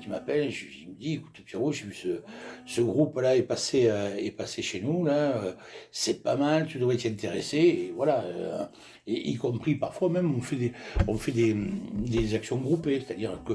qui 0.00 0.08
m'appelle, 0.08 0.50
il 0.50 0.88
me 0.88 0.94
dit, 0.94 1.12
écoute 1.14 1.40
Pierrot, 1.44 1.72
j'ai 1.72 1.84
vu 1.84 1.94
ce, 1.94 2.22
ce 2.64 2.80
groupe-là 2.80 3.36
est 3.36 3.42
passé, 3.42 3.86
euh, 3.88 4.16
est 4.16 4.30
passé 4.30 4.62
chez 4.62 4.80
nous, 4.80 5.04
là, 5.04 5.36
euh, 5.36 5.52
c'est 5.92 6.22
pas 6.22 6.36
mal, 6.36 6.66
tu 6.66 6.78
devrais 6.78 6.96
t'y 6.96 7.08
intéresser, 7.08 7.58
et 7.58 7.92
voilà. 7.94 8.22
Euh, 8.24 8.64
et 9.08 9.30
y 9.30 9.36
compris 9.36 9.76
parfois 9.76 10.08
même 10.08 10.34
on 10.34 10.40
fait 10.40 10.56
des, 10.56 10.72
on 11.06 11.16
fait 11.16 11.30
des, 11.30 11.54
des 11.54 12.34
actions 12.34 12.56
groupées, 12.56 13.00
c'est-à-dire 13.06 13.40
que 13.44 13.52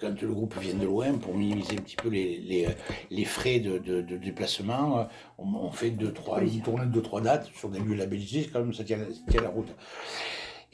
quand 0.00 0.20
le 0.20 0.32
groupe 0.34 0.58
vient 0.58 0.74
de 0.74 0.84
loin, 0.84 1.12
pour 1.12 1.36
minimiser 1.36 1.74
un 1.74 1.82
petit 1.82 1.94
peu 1.94 2.08
les, 2.08 2.38
les, 2.38 2.66
les 3.08 3.24
frais 3.24 3.60
de, 3.60 3.78
de, 3.78 4.02
de 4.02 4.16
déplacement, 4.16 5.06
on, 5.38 5.70
fait 5.70 5.90
deux, 5.90 6.12
trois, 6.12 6.42
une 6.42 6.60
tournée 6.60 6.86
de 6.86 6.90
deux, 6.90 7.02
trois 7.02 7.20
dates 7.20 7.48
sur 7.54 7.68
des 7.68 7.78
lieux 7.78 7.94
labellisés, 7.94 8.48
quand 8.52 8.58
même 8.60 8.74
ça 8.74 8.82
tient, 8.82 8.98
ça 8.98 9.30
tient 9.30 9.42
la 9.42 9.50
route. 9.50 9.72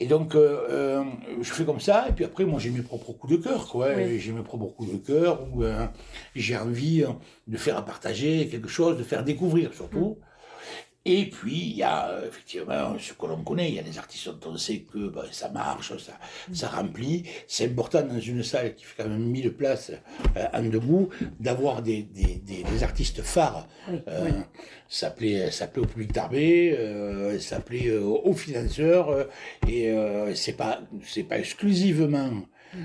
Et 0.01 0.07
donc, 0.07 0.33
euh, 0.33 0.65
euh, 0.71 1.03
je 1.41 1.53
fais 1.53 1.63
comme 1.63 1.79
ça, 1.79 2.07
et 2.09 2.11
puis 2.11 2.25
après, 2.25 2.43
moi, 2.43 2.59
j'ai 2.59 2.71
mes 2.71 2.81
propres 2.81 3.11
coups 3.13 3.33
de 3.33 3.37
cœur, 3.37 3.67
quoi. 3.67 3.89
J'ai 4.17 4.31
mes 4.31 4.41
propres 4.41 4.65
coups 4.65 4.91
de 4.91 4.97
cœur, 4.97 5.41
où 5.53 5.63
euh, 5.63 5.85
j'ai 6.35 6.57
envie 6.57 7.05
de 7.47 7.57
faire 7.57 7.85
partager 7.85 8.47
quelque 8.47 8.67
chose, 8.67 8.97
de 8.97 9.03
faire 9.03 9.23
découvrir 9.23 9.75
surtout. 9.75 10.17
Mm. 10.19 10.30
Et 11.03 11.25
puis, 11.29 11.57
il 11.57 11.77
y 11.77 11.83
a 11.83 12.09
euh, 12.09 12.27
effectivement 12.27 12.95
ce 12.99 13.13
que 13.13 13.25
l'on 13.25 13.43
connaît, 13.43 13.69
il 13.69 13.75
y 13.75 13.79
a 13.79 13.83
des 13.83 13.97
artistes 13.97 14.29
dont 14.39 14.51
on 14.51 14.57
sait 14.57 14.81
que 14.81 15.09
ben, 15.09 15.23
ça 15.31 15.49
marche, 15.49 15.97
ça, 15.97 16.13
ça 16.53 16.67
remplit. 16.69 17.23
C'est 17.47 17.65
important 17.65 18.03
dans 18.03 18.19
une 18.19 18.43
salle 18.43 18.75
qui 18.75 18.83
fait 18.85 19.01
quand 19.01 19.09
même 19.09 19.25
1000 19.25 19.53
places 19.53 19.91
euh, 20.37 20.45
en 20.53 20.61
debout, 20.61 21.09
d'avoir 21.39 21.81
des, 21.81 22.03
des, 22.03 22.35
des, 22.43 22.83
artistes 22.83 23.23
phares. 23.23 23.67
Euh, 24.07 24.29
Ça 24.87 25.09
plaît, 25.09 25.49
ça 25.51 25.67
plaît 25.67 25.81
au 25.81 25.85
public 25.87 26.11
d'Arbé, 26.11 26.75
euh, 26.77 27.39
ça 27.39 27.61
plaît 27.61 27.91
aux 27.97 28.33
financeurs, 28.33 29.27
et 29.67 29.93
c'est 30.35 30.57
pas, 30.57 30.81
c'est 31.03 31.23
pas 31.23 31.39
exclusivement 31.39 32.31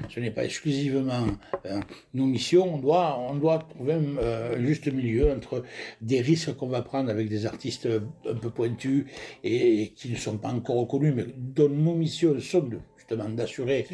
ce 0.08 0.20
n'est 0.20 0.30
pas 0.30 0.44
exclusivement 0.44 1.26
euh, 1.66 1.80
nos 2.14 2.26
missions. 2.26 2.74
On 2.74 2.78
doit, 2.78 3.66
trouver 3.70 3.94
un 3.94 4.16
euh, 4.18 4.66
juste 4.66 4.92
milieu 4.92 5.32
entre 5.32 5.62
des 6.00 6.20
risques 6.20 6.54
qu'on 6.56 6.68
va 6.68 6.82
prendre 6.82 7.10
avec 7.10 7.28
des 7.28 7.46
artistes 7.46 7.88
un 8.28 8.34
peu 8.34 8.50
pointus 8.50 9.06
et, 9.44 9.92
qui 9.94 10.10
ne 10.10 10.16
sont 10.16 10.38
pas 10.38 10.50
encore 10.50 10.76
reconnus, 10.76 11.14
mais 11.14 11.26
dont 11.36 11.68
nos 11.68 11.94
missions 11.94 12.38
sont 12.40 12.60
de 12.60 12.78
justement 13.08 13.28
d'assurer 13.28 13.86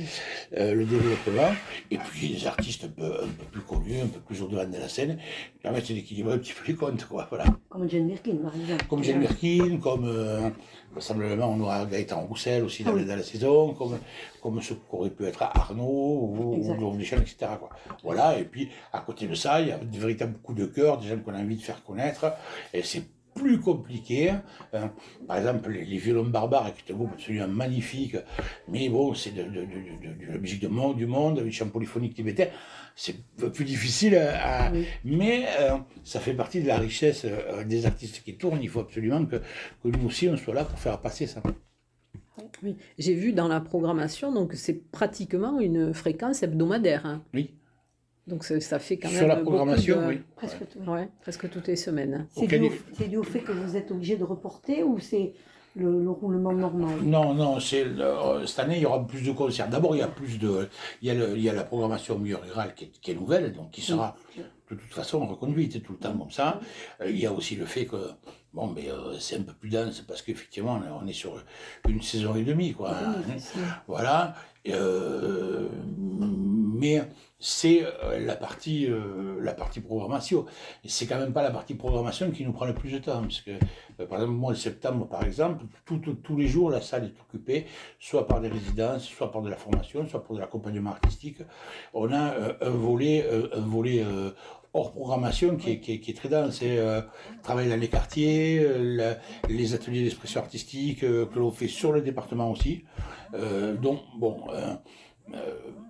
euh, 0.56 0.74
le 0.74 0.84
développement, 0.84 1.52
et 1.90 1.98
puis 1.98 2.30
des 2.30 2.46
artistes 2.46 2.84
un 2.84 2.88
peu, 2.88 3.04
un 3.04 3.28
peu 3.28 3.44
plus 3.50 3.60
connus, 3.60 4.00
un 4.02 4.06
peu 4.06 4.20
plus 4.20 4.42
au 4.42 4.48
devant 4.48 4.64
de 4.64 4.76
la 4.76 4.88
scène, 4.88 5.18
permettent 5.62 5.88
d'équilibrer 5.88 6.34
un 6.34 6.38
petit 6.38 6.52
peu 6.52 6.66
les 6.68 6.74
comptes. 6.74 7.04
Quoi, 7.04 7.26
voilà. 7.28 7.44
Comme 7.68 7.88
Jane 7.88 8.08
Birkin, 8.08 8.36
par 8.36 8.54
exemple. 8.56 8.84
Comme 8.88 9.04
Jane 9.04 9.20
Birkin, 9.20 9.78
comme 9.78 10.04
euh, 10.06 10.48
vraisemblablement 10.92 11.50
on 11.50 11.60
aura 11.60 11.84
Gaëtan 11.84 12.20
Roussel 12.20 12.64
aussi 12.64 12.84
dans, 12.84 12.96
ah 12.96 13.02
dans, 13.02 13.16
la 13.16 13.22
saison, 13.22 13.74
comme, 13.74 13.98
comme 14.42 14.60
ce 14.62 14.74
qu'aurait 14.74 15.10
pu 15.10 15.26
être 15.26 15.42
Arnaud 15.42 15.84
ou, 15.84 16.56
ou 16.56 17.00
etc. 17.00 17.34
Quoi. 17.58 17.70
Voilà, 18.02 18.38
et 18.38 18.44
puis 18.44 18.70
à 18.92 19.00
côté 19.00 19.26
de 19.26 19.34
ça, 19.34 19.60
il 19.60 19.68
y 19.68 19.72
a 19.72 19.78
de 19.78 19.98
véritables 19.98 20.38
coups 20.42 20.58
de 20.58 20.66
cœur, 20.66 20.98
des 20.98 21.08
gens 21.08 21.18
qu'on 21.18 21.34
a 21.34 21.38
envie 21.38 21.56
de 21.56 21.62
faire 21.62 21.82
connaître, 21.84 22.32
et 22.72 22.82
c'est 22.82 23.02
plus 23.42 23.58
compliqué. 23.60 24.30
hein. 24.30 24.90
par 25.26 25.36
exemple, 25.38 25.70
les, 25.70 25.84
les 25.84 25.98
violons 25.98 26.24
barbares, 26.24 26.72
qui 26.74 26.82
est 26.88 26.92
un 26.94 26.96
groupe 26.96 27.12
absolument 27.12 27.48
magnifique, 27.48 28.16
mais 28.68 28.88
bon, 28.88 29.14
c'est 29.14 29.32
de, 29.34 29.42
de, 29.42 29.48
de, 29.50 30.26
de- 30.26 30.32
la 30.32 30.38
musique 30.38 30.62
de 30.62 30.68
monde, 30.68 30.96
du 30.96 31.06
monde, 31.06 31.42
du 31.42 31.52
chant 31.52 31.68
polyphonique 31.68 32.14
tibétain. 32.14 32.46
C'est 32.94 33.14
un 33.14 33.40
peu 33.40 33.50
plus 33.52 33.64
difficile 33.64 34.16
à. 34.16 34.70
Oui. 34.72 34.86
Mais 35.04 35.46
euh, 35.60 35.78
ça 36.04 36.20
fait 36.20 36.34
partie 36.34 36.60
de 36.62 36.68
la 36.68 36.76
richesse 36.78 37.24
euh, 37.24 37.64
des 37.64 37.86
artistes 37.86 38.22
qui 38.22 38.36
tournent. 38.36 38.60
Il 38.62 38.68
faut 38.68 38.80
absolument 38.80 39.24
que, 39.24 39.36
que 39.82 39.88
nous 39.88 40.06
aussi, 40.06 40.28
on 40.28 40.36
soit 40.36 40.54
là 40.54 40.64
pour 40.64 40.78
faire 40.78 41.00
passer 41.00 41.26
ça. 41.26 41.42
Oui. 42.62 42.76
J'ai 42.98 43.14
vu 43.14 43.32
dans 43.32 43.48
la 43.48 43.60
programmation, 43.60 44.32
donc 44.32 44.52
c'est 44.54 44.90
pratiquement 44.90 45.58
une 45.60 45.92
fréquence 45.94 46.42
hebdomadaire. 46.42 47.06
hein. 47.06 47.22
Oui. 47.34 47.54
Donc 48.26 48.44
ça, 48.44 48.60
ça 48.60 48.78
fait 48.78 48.98
quand 48.98 49.08
même 49.08 49.18
Sur 49.18 49.26
la 49.26 49.36
programmation, 49.36 50.00
de- 50.00 50.06
oui. 50.06 50.20
Presque 50.36 50.68
tout. 50.68 50.78
Ouais, 50.90 51.08
presque 51.22 51.50
toutes 51.50 51.66
les 51.66 51.76
semaines. 51.76 52.26
C'est 52.30 52.46
dû, 52.46 52.56
au- 52.66 53.22
dû 53.22 53.28
fait 53.28 53.40
que 53.40 53.52
vous 53.52 53.76
êtes 53.76 53.90
obligé 53.90 54.16
de 54.16 54.24
reporter 54.24 54.84
ou 54.84 54.98
c'est 55.00 55.32
le, 55.74 56.02
le 56.02 56.10
roulement 56.10 56.52
normal? 56.52 57.00
Non, 57.02 57.34
non, 57.34 57.58
c'est 57.58 57.84
le- 57.84 58.00
euh, 58.04 58.46
cette 58.46 58.60
année 58.60 58.76
il 58.76 58.82
y 58.82 58.86
aura 58.86 59.04
plus 59.06 59.22
de 59.26 59.32
concerts. 59.32 59.68
D'abord 59.68 59.96
il 59.96 59.98
y 59.98 60.02
a 60.02 60.08
plus 60.08 60.38
de, 60.38 60.68
il 61.00 61.08
y 61.08 61.10
a, 61.10 61.14
le- 61.14 61.36
il 61.36 61.42
y 61.42 61.48
a 61.48 61.52
la 61.52 61.64
programmation 61.64 62.16
milieu 62.18 62.36
rural 62.36 62.74
qui 62.76 62.84
est, 62.84 62.92
qui 63.00 63.10
est 63.10 63.14
nouvelle, 63.14 63.52
donc 63.52 63.70
qui 63.72 63.80
sera 63.80 64.16
de 64.70 64.76
toute 64.76 64.92
façon 64.94 65.26
reconduite 65.26 65.82
tout 65.82 65.92
le 65.92 65.98
temps 65.98 66.16
comme 66.16 66.30
ça. 66.30 66.60
Euh, 67.00 67.10
Il 67.10 67.18
y 67.18 67.26
a 67.26 67.32
aussi 67.32 67.56
le 67.56 67.66
fait 67.66 67.86
que 67.86 67.96
bon, 68.54 68.68
mais 68.68 68.88
euh, 68.90 69.18
c'est 69.18 69.36
un 69.36 69.42
peu 69.42 69.52
plus 69.52 69.68
dense 69.70 70.00
parce 70.02 70.22
qu'effectivement 70.22 70.80
on 71.02 71.06
est 71.08 71.12
sur 71.12 71.42
une 71.88 72.00
saison 72.02 72.36
et 72.36 72.44
demie 72.44 72.72
quoi. 72.72 72.92
hein. 72.94 73.14
Voilà. 73.88 74.34
Euh, 74.68 75.68
mais 76.08 77.02
c'est 77.42 77.82
euh, 77.82 78.20
la 78.20 78.36
partie, 78.36 78.86
euh, 78.86 79.40
la 79.40 79.52
partie 79.52 79.80
programmation. 79.80 80.46
Et 80.84 80.88
c'est 80.88 81.06
quand 81.06 81.18
même 81.18 81.32
pas 81.32 81.42
la 81.42 81.50
partie 81.50 81.74
programmation 81.74 82.30
qui 82.30 82.44
nous 82.44 82.52
prend 82.52 82.66
le 82.66 82.74
plus 82.74 82.92
de 82.92 82.98
temps. 82.98 83.20
Parce 83.20 83.40
que, 83.40 83.50
euh, 83.50 84.06
par 84.06 84.20
exemple, 84.20 84.38
moi, 84.38 84.52
en 84.52 84.54
septembre, 84.54 85.08
par 85.08 85.24
exemple, 85.24 85.64
tous 85.84 86.36
les 86.36 86.46
jours, 86.46 86.70
la 86.70 86.80
salle 86.80 87.06
est 87.06 87.20
occupée, 87.20 87.66
soit 87.98 88.28
par 88.28 88.40
des 88.40 88.48
résidences, 88.48 89.04
soit 89.04 89.32
par 89.32 89.42
de 89.42 89.50
la 89.50 89.56
formation, 89.56 90.06
soit 90.06 90.22
pour 90.22 90.36
de 90.36 90.40
l'accompagnement 90.40 90.90
artistique. 90.90 91.38
On 91.94 92.12
a 92.12 92.32
un 92.60 92.70
volet, 92.70 93.26
un 93.52 93.66
volet 93.66 94.04
hors 94.74 94.92
programmation 94.92 95.56
qui 95.56 95.72
est, 95.72 95.80
qui 95.80 96.10
est, 96.10 96.16
très 96.16 96.28
dense. 96.28 96.58
C'est 96.60 96.78
euh, 96.78 97.02
travail 97.42 97.68
dans 97.68 97.76
les 97.76 97.88
quartiers, 97.88 98.66
les 99.48 99.74
ateliers 99.74 100.04
d'expression 100.04 100.40
artistique 100.40 101.00
que 101.00 101.28
l'on 101.34 101.50
fait 101.50 101.68
sur 101.68 101.92
le 101.92 102.02
département 102.02 102.50
aussi. 102.50 102.84
Donc, 103.80 104.00
bon, 104.16 104.44
euh, 105.34 105.36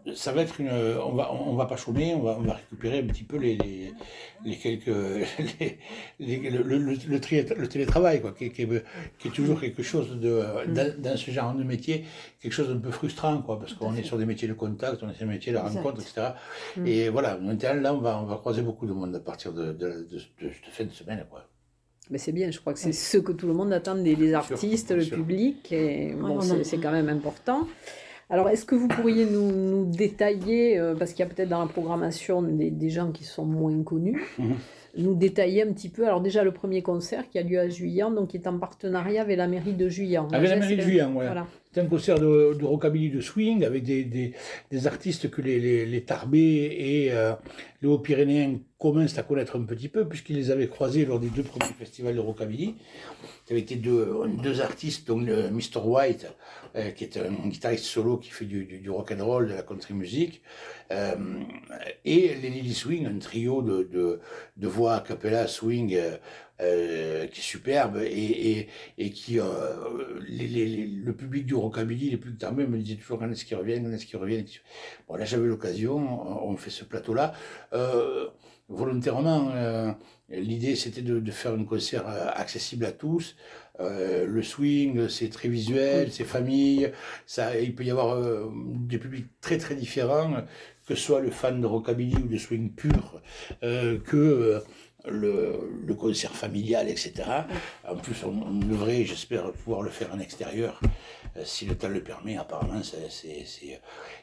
euh, 0.07 0.13
ça 0.15 0.33
va 0.33 0.43
être 0.43 0.61
une. 0.61 0.69
On 0.71 1.13
va, 1.13 1.33
on 1.33 1.55
va 1.55 1.67
pas 1.67 1.77
chômer, 1.77 2.15
on 2.15 2.21
va, 2.21 2.37
on 2.39 2.43
va 2.43 2.55
récupérer 2.55 2.99
un 2.99 3.07
petit 3.07 3.25
peu 3.25 3.37
les, 3.39 3.57
les, 3.57 3.93
les 4.45 4.57
quelques. 4.57 4.87
les- 5.61 5.79
les- 6.19 6.51
le, 6.51 6.63
le, 6.63 6.79
le, 6.79 6.95
le 7.09 7.21
tri- 7.21 7.45
le 7.57 7.69
télétravail, 7.69 8.21
quoi, 8.21 8.33
qui, 8.33 8.47
est- 8.47 8.51
qui, 8.51 8.63
est, 8.63 8.85
qui 9.19 9.29
est 9.29 9.31
toujours 9.31 9.61
quelque 9.61 9.83
chose 9.83 10.19
de. 10.21 10.43
Dans, 10.69 10.95
dans 11.01 11.17
ce 11.17 11.31
genre 11.31 11.55
de 11.55 11.65
métier, 11.65 12.05
quelque 12.41 12.53
chose 12.53 12.69
d'un 12.69 12.79
peu 12.79 12.91
frustrant, 12.91 13.41
quoi, 13.43 13.59
parce 13.59 13.75
qu'on 13.75 13.95
est 13.95 14.03
sur 14.03 14.19
des 14.19 14.27
métiers 14.27 14.49
de 14.49 14.55
contact, 14.55 15.03
on 15.03 15.09
est 15.11 15.15
sur 15.15 15.27
des 15.27 15.33
métiers 15.33 15.53
de 15.53 15.59
Exact. 15.59 15.77
rencontre, 15.77 16.01
etc. 16.03 16.29
Mm. 16.77 16.87
Et 16.87 17.09
voilà, 17.09 17.39
maintenant, 17.39 17.75
là, 17.75 17.95
on 17.95 17.99
va, 18.01 18.19
on 18.21 18.27
va 18.27 18.37
croiser 18.37 18.63
beaucoup 18.63 18.87
de 18.87 18.93
monde 18.93 19.15
à 19.17 19.21
partir 19.21 19.53
de, 19.53 19.73
de, 19.73 20.07
de, 20.11 20.17
de 20.17 20.51
cette 20.51 20.73
fin 20.73 20.85
de 20.85 20.91
semaine, 20.91 21.25
quoi. 21.31 21.49
Mais 22.11 22.19
c'est 22.19 22.33
bien, 22.33 22.51
je 22.51 22.59
crois 22.59 22.73
que 22.75 22.79
c'est 22.81 22.93
ce 22.93 23.17
que 23.19 23.33
tout 23.33 23.47
le 23.47 23.55
monde 23.55 23.73
attend 23.73 23.95
des 23.95 24.17
les 24.17 24.35
artistes, 24.35 24.91
le 24.91 25.03
sûr. 25.03 25.17
public, 25.17 25.71
et 25.73 26.13
bon, 26.15 26.41
c'est 26.65 26.79
quand 26.79 26.91
même 26.93 27.09
important. 27.09 27.67
Alors, 28.33 28.49
est-ce 28.49 28.65
que 28.65 28.75
vous 28.75 28.89
pourriez 28.89 29.27
nous, 29.27 29.53
nous 29.53 29.85
détailler, 29.85 30.79
euh, 30.79 30.95
parce 30.95 31.13
qu'il 31.13 31.21
y 31.25 31.29
a 31.29 31.33
peut-être 31.33 31.51
dans 31.51 31.61
la 31.61 31.67
programmation 31.67 32.41
des, 32.43 32.71
des 32.71 32.89
gens 32.91 33.13
qui 33.13 33.25
sont 33.25 33.45
moins 33.45 33.83
connus, 33.83 34.21
Mhm. 34.39 34.55
nous 34.97 35.15
détailler 35.15 35.63
un 35.63 35.73
petit 35.73 35.91
peu, 35.91 36.07
alors 36.07 36.21
déjà 36.23 36.43
le 36.43 36.51
premier 36.53 36.81
concert 36.83 37.29
qui 37.29 37.39
a 37.39 37.43
lieu 37.43 37.59
à 37.61 37.69
Juillan, 37.69 38.11
donc 38.11 38.29
qui 38.29 38.39
est 38.39 38.47
en 38.49 38.59
partenariat 38.59 39.21
avec 39.21 39.37
la 39.37 39.47
mairie 39.49 39.75
de 39.75 39.89
Juillan. 39.89 40.29
Avec 40.33 40.49
la 40.49 40.57
Geste- 40.57 40.61
mairie 40.61 40.77
de 40.77 40.81
Juillan, 40.83 41.09
ouais. 41.15 41.27
Voilà. 41.27 41.47
C'est 41.73 41.81
un 41.81 41.87
concert 41.87 42.19
de, 42.19 42.63
rockabilly 42.63 43.09
de 43.09 43.23
swing 43.23 43.65
avec 43.65 43.83
des, 43.85 44.05
des, 44.05 44.87
artistes 44.87 45.31
que 45.31 45.41
les, 45.41 45.87
les, 45.87 46.05
Tarbés 46.05 46.69
et 46.79 47.13
euh, 47.13 47.33
les 47.81 47.89
Hauts-Pyrénéens 47.89 48.59
commencent 48.79 49.17
à 49.17 49.23
connaître 49.23 49.59
un 49.59 49.63
petit 49.63 49.89
peu, 49.89 50.07
puisqu'ils 50.07 50.37
les 50.37 50.51
avaient 50.51 50.69
croisés 50.69 51.07
lors 51.07 51.19
des 51.19 51.31
deux 51.31 51.43
premiers 51.43 51.73
festivals 51.73 52.15
de 52.15 52.21
rockabilly. 52.21 52.75
Ça 53.47 53.55
avait 53.55 53.61
été 53.61 53.77
deux, 53.77 54.15
deux 54.43 54.61
artistes, 54.61 55.07
donc 55.09 55.27
le 55.27 55.51
Mr. 55.51 55.81
White, 55.83 56.27
euh, 56.77 56.91
qui 56.91 57.05
est 57.05 57.17
un 57.17 57.49
guitariste 57.49 57.87
solo 57.87 58.19
qui 58.19 58.29
fait 58.29 58.45
du, 58.45 58.67
du, 58.67 58.91
rock 58.91 59.15
and 59.19 59.25
roll, 59.25 59.49
de 59.49 59.55
la 59.55 59.63
country 59.63 59.95
music, 59.95 60.43
euh, 60.91 61.15
et 62.05 62.35
les 62.35 62.51
Lily 62.51 62.75
Swing, 62.75 63.07
un 63.07 63.19
trio 63.19 63.63
de, 63.63 63.85
de, 63.85 64.21
de 64.59 64.69
voix 64.69 64.97
a 64.97 65.01
cappella 65.01 65.47
swing 65.47 65.99
euh, 66.63 67.27
qui 67.27 67.41
est 67.41 67.43
superbe 67.43 67.99
et, 68.05 68.51
et, 68.61 68.69
et 68.99 69.11
qui, 69.11 69.39
euh, 69.41 69.45
les, 70.29 70.47
les- 70.49 70.67
les- 70.67 70.87
le 70.87 71.13
public 71.15 71.45
du 71.47 71.55
rockabilly, 71.55 72.11
les 72.11 72.17
plus 72.17 72.35
tardés 72.37 72.67
me 72.67 72.79
disaient 72.79 72.97
toujours 72.97 73.19
quand 73.19 73.31
est-ce 73.31 73.45
qu'ils 73.45 73.57
reviennent, 73.57 73.85
quand 73.85 73.93
est-ce 73.93 74.07
qu'ils 74.07 74.19
reviennent. 74.19 74.47
Bon, 75.09 75.17
là 75.17 75.25
j'avais 75.25 75.47
l'occasion, 75.47 75.97
on 75.99 76.53
on 76.53 76.57
fait 76.57 76.71
ce 76.71 76.85
plateau-là. 76.85 77.35
Euh, 77.73 78.29
volontairement, 78.69 79.53
l'idée 80.31 80.77
c'était 80.77 81.03
de, 81.03 81.21
de 81.21 81.31
faire 81.31 81.53
un 81.53 81.65
concert 81.65 82.05
accessible 82.43 82.85
à 82.87 82.93
tous. 82.93 83.37
Le 83.81 84.43
swing, 84.43 85.09
c'est 85.09 85.29
très 85.31 85.49
visuel, 85.49 86.13
c'est 86.13 86.25
famille. 86.25 86.91
Ça, 87.27 87.59
il 87.59 87.75
peut 87.75 87.85
y 87.85 87.91
avoir 87.91 88.17
des 88.93 88.99
publics 88.99 89.27
très 89.41 89.59
très 89.59 89.75
différents, 89.75 90.33
que 90.87 90.95
ce 90.95 91.03
soit 91.03 91.21
le 91.21 91.31
fan 91.31 91.61
de 91.61 91.67
rockabilly 91.67 92.17
ou 92.17 92.29
de 92.29 92.39
swing 92.39 92.73
pur, 92.75 93.21
que 93.61 94.63
le, 95.09 95.59
le 95.87 95.95
concert 95.95 96.33
familial, 96.33 96.89
etc. 96.89 97.13
En 97.89 97.97
plus, 97.97 98.23
on, 98.25 98.29
on 98.47 98.55
devrait, 98.59 99.05
j'espère, 99.05 99.53
pouvoir 99.53 99.83
le 99.83 99.91
faire 99.91 100.13
en 100.15 100.19
extérieur, 100.21 100.81
euh, 101.37 101.43
si 101.45 101.67
le 101.67 101.77
temps 101.77 101.89
le 101.89 102.03
permet. 102.03 102.37
Apparemment, 102.37 102.83
c'est, 102.83 103.11
c'est- 103.11 103.81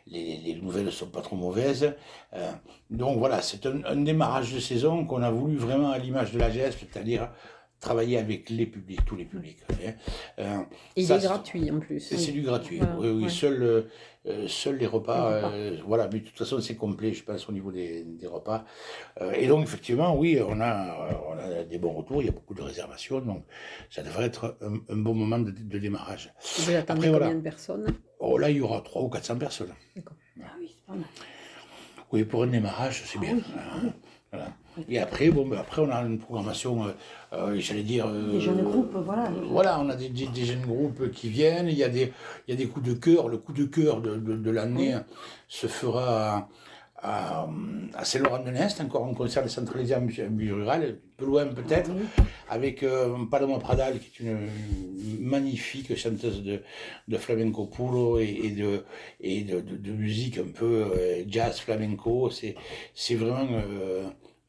les, 0.07 0.37
les 0.37 0.55
nouvelles 0.55 0.85
ne 0.85 0.91
sont 0.91 1.09
pas 1.09 1.21
trop 1.21 1.35
mauvaises. 1.35 1.93
Euh, 2.33 2.51
donc 2.89 3.17
voilà, 3.19 3.41
c'est 3.41 3.65
un, 3.65 3.83
un 3.85 3.95
démarrage 3.97 4.53
de 4.53 4.59
saison 4.59 5.05
qu'on 5.05 5.21
a 5.21 5.29
voulu 5.31 5.55
vraiment 5.57 5.91
à 5.91 5.97
l'image 5.97 6.31
de 6.31 6.39
la 6.39 6.49
geste, 6.49 6.79
c'est-à-dire 6.79 7.29
travailler 7.79 8.17
avec 8.17 8.49
les 8.49 8.65
publics, 8.65 9.03
tous 9.05 9.15
les 9.15 9.25
publics. 9.25 9.59
hein. 9.71 9.93
Euh, 10.39 10.57
Et 10.95 11.01
il 11.01 11.07
Ça, 11.07 11.15
est 11.15 11.19
c'est- 11.21 11.27
gratuit 11.27 11.71
en 11.71 11.79
plus. 11.79 12.11
et 12.11 12.17
c'est 12.17 12.31
du 12.31 12.41
gratuit. 12.41 12.77
Voilà, 12.77 12.95
oui, 12.99 13.09
oui, 13.09 13.23
ouais. 13.23 13.29
Seul, 13.29 13.63
euh, 13.63 13.81
euh, 14.27 14.47
seuls 14.47 14.77
les 14.77 14.85
repas. 14.85 15.29
Les 15.29 15.35
repas. 15.37 15.51
euh, 15.55 15.77
voilà, 15.85 16.09
mais 16.11 16.19
de 16.19 16.25
toute 16.25 16.37
façon, 16.37 16.59
c'est 16.59 16.75
complet, 16.75 17.13
je 17.13 17.23
pense, 17.23 17.47
au 17.47 17.51
niveau 17.53 17.71
des, 17.71 18.03
des 18.03 18.27
repas. 18.27 18.65
Euh, 19.21 19.31
et 19.31 19.47
donc, 19.47 19.63
effectivement, 19.63 20.15
oui, 20.17 20.39
on 20.45 20.59
a, 20.59 21.21
on 21.29 21.37
a 21.37 21.63
des 21.63 21.77
bons 21.77 21.93
retours, 21.93 22.21
il 22.21 22.25
y 22.25 22.29
a 22.29 22.33
beaucoup 22.33 22.53
de 22.53 22.61
réservations, 22.61 23.19
donc 23.21 23.45
ça 23.89 24.03
devrait 24.03 24.25
être 24.25 24.57
un, 24.61 24.73
un 24.93 24.97
bon 24.97 25.13
moment 25.13 25.39
de, 25.39 25.51
de 25.51 25.77
démarrage. 25.79 26.33
Vous 26.57 26.71
attendez 26.71 26.77
Après, 26.77 26.95
combien 26.95 27.11
voilà. 27.11 27.33
de 27.33 27.39
personnes? 27.39 27.87
Oh, 28.19 28.37
là, 28.37 28.49
il 28.49 28.57
y 28.57 28.61
aura 28.61 28.81
300 28.81 29.05
ou 29.05 29.09
400 29.09 29.37
personnes. 29.37 29.73
Ah 30.41 30.51
oui, 30.59 30.67
c'est 30.69 30.85
pas 30.85 30.93
mal. 30.93 31.05
Oui, 32.11 32.23
pour 32.25 32.43
un 32.43 32.47
démarrage, 32.47 33.03
c'est 33.05 33.19
bien. 33.19 33.35
oui, 33.35 33.43
Euh, 33.55 33.89
voilà. 34.31 34.47
Et 34.89 34.99
après, 34.99 35.29
bon, 35.29 35.47
ben, 35.47 35.57
après, 35.57 35.81
on 35.81 35.89
a 35.89 36.01
une 36.01 36.19
programmation, 36.19 36.85
euh, 36.85 36.91
euh, 37.33 37.55
j'allais 37.59 37.83
dire. 37.83 38.07
euh, 38.07 38.33
Les 38.33 38.39
jeunes 38.41 38.63
groupes, 38.63 38.95
voilà. 38.95 39.31
Voilà, 39.49 39.79
on 39.79 39.89
a 39.89 39.95
des, 39.95 40.09
des- 40.09 40.27
des 40.27 40.45
jeunes 40.45 40.61
groupes 40.65 41.11
qui 41.11 41.29
viennent, 41.29 41.67
il 41.67 41.77
y, 41.77 41.83
a 41.83 41.89
des, 41.89 42.13
il 42.47 42.51
y 42.51 42.53
a 42.53 42.57
des 42.57 42.67
coups 42.67 42.85
de 42.87 42.93
cœur. 42.93 43.27
Le 43.29 43.37
coup 43.37 43.53
de 43.53 43.65
cœur 43.65 44.01
de, 44.01 44.15
de, 44.17 44.35
de 44.35 44.51
l'année 44.51 44.95
se 45.47 45.67
fera 45.67 46.47
à, 47.01 47.47
à 47.93 48.03
Saint-Laurent-de-Nest, 48.05 48.81
encore 48.81 49.05
un 49.05 49.13
concert 49.13 49.41
décentralisé 49.43 49.95
en 49.95 50.01
milieu, 50.01 50.27
en 50.27 50.29
milieu 50.31 50.53
rural, 50.55 50.83
un 50.83 50.95
peu 51.17 51.25
loin 51.25 51.45
peut-être, 51.47 51.91
avec 52.49 52.83
Paloma 53.31 53.57
Pradal, 53.59 53.99
qui 53.99 54.23
est 54.23 54.25
une, 54.25 54.49
magnifique 55.21 55.95
chanteuse 55.95 56.43
de, 56.43 56.61
de 57.07 57.17
flamenco 57.17 57.65
puro 57.67 58.19
et, 58.19 58.25
et 58.43 58.51
de, 58.51 58.83
et 59.21 59.41
de, 59.43 59.61
de, 59.61 59.91
musique 59.91 60.37
un 60.39 60.51
peu 60.53 60.85
jazz 61.27 61.59
flamenco. 61.59 62.29
C'est, 62.29 62.55
c'est 62.93 63.15
vraiment 63.15 63.47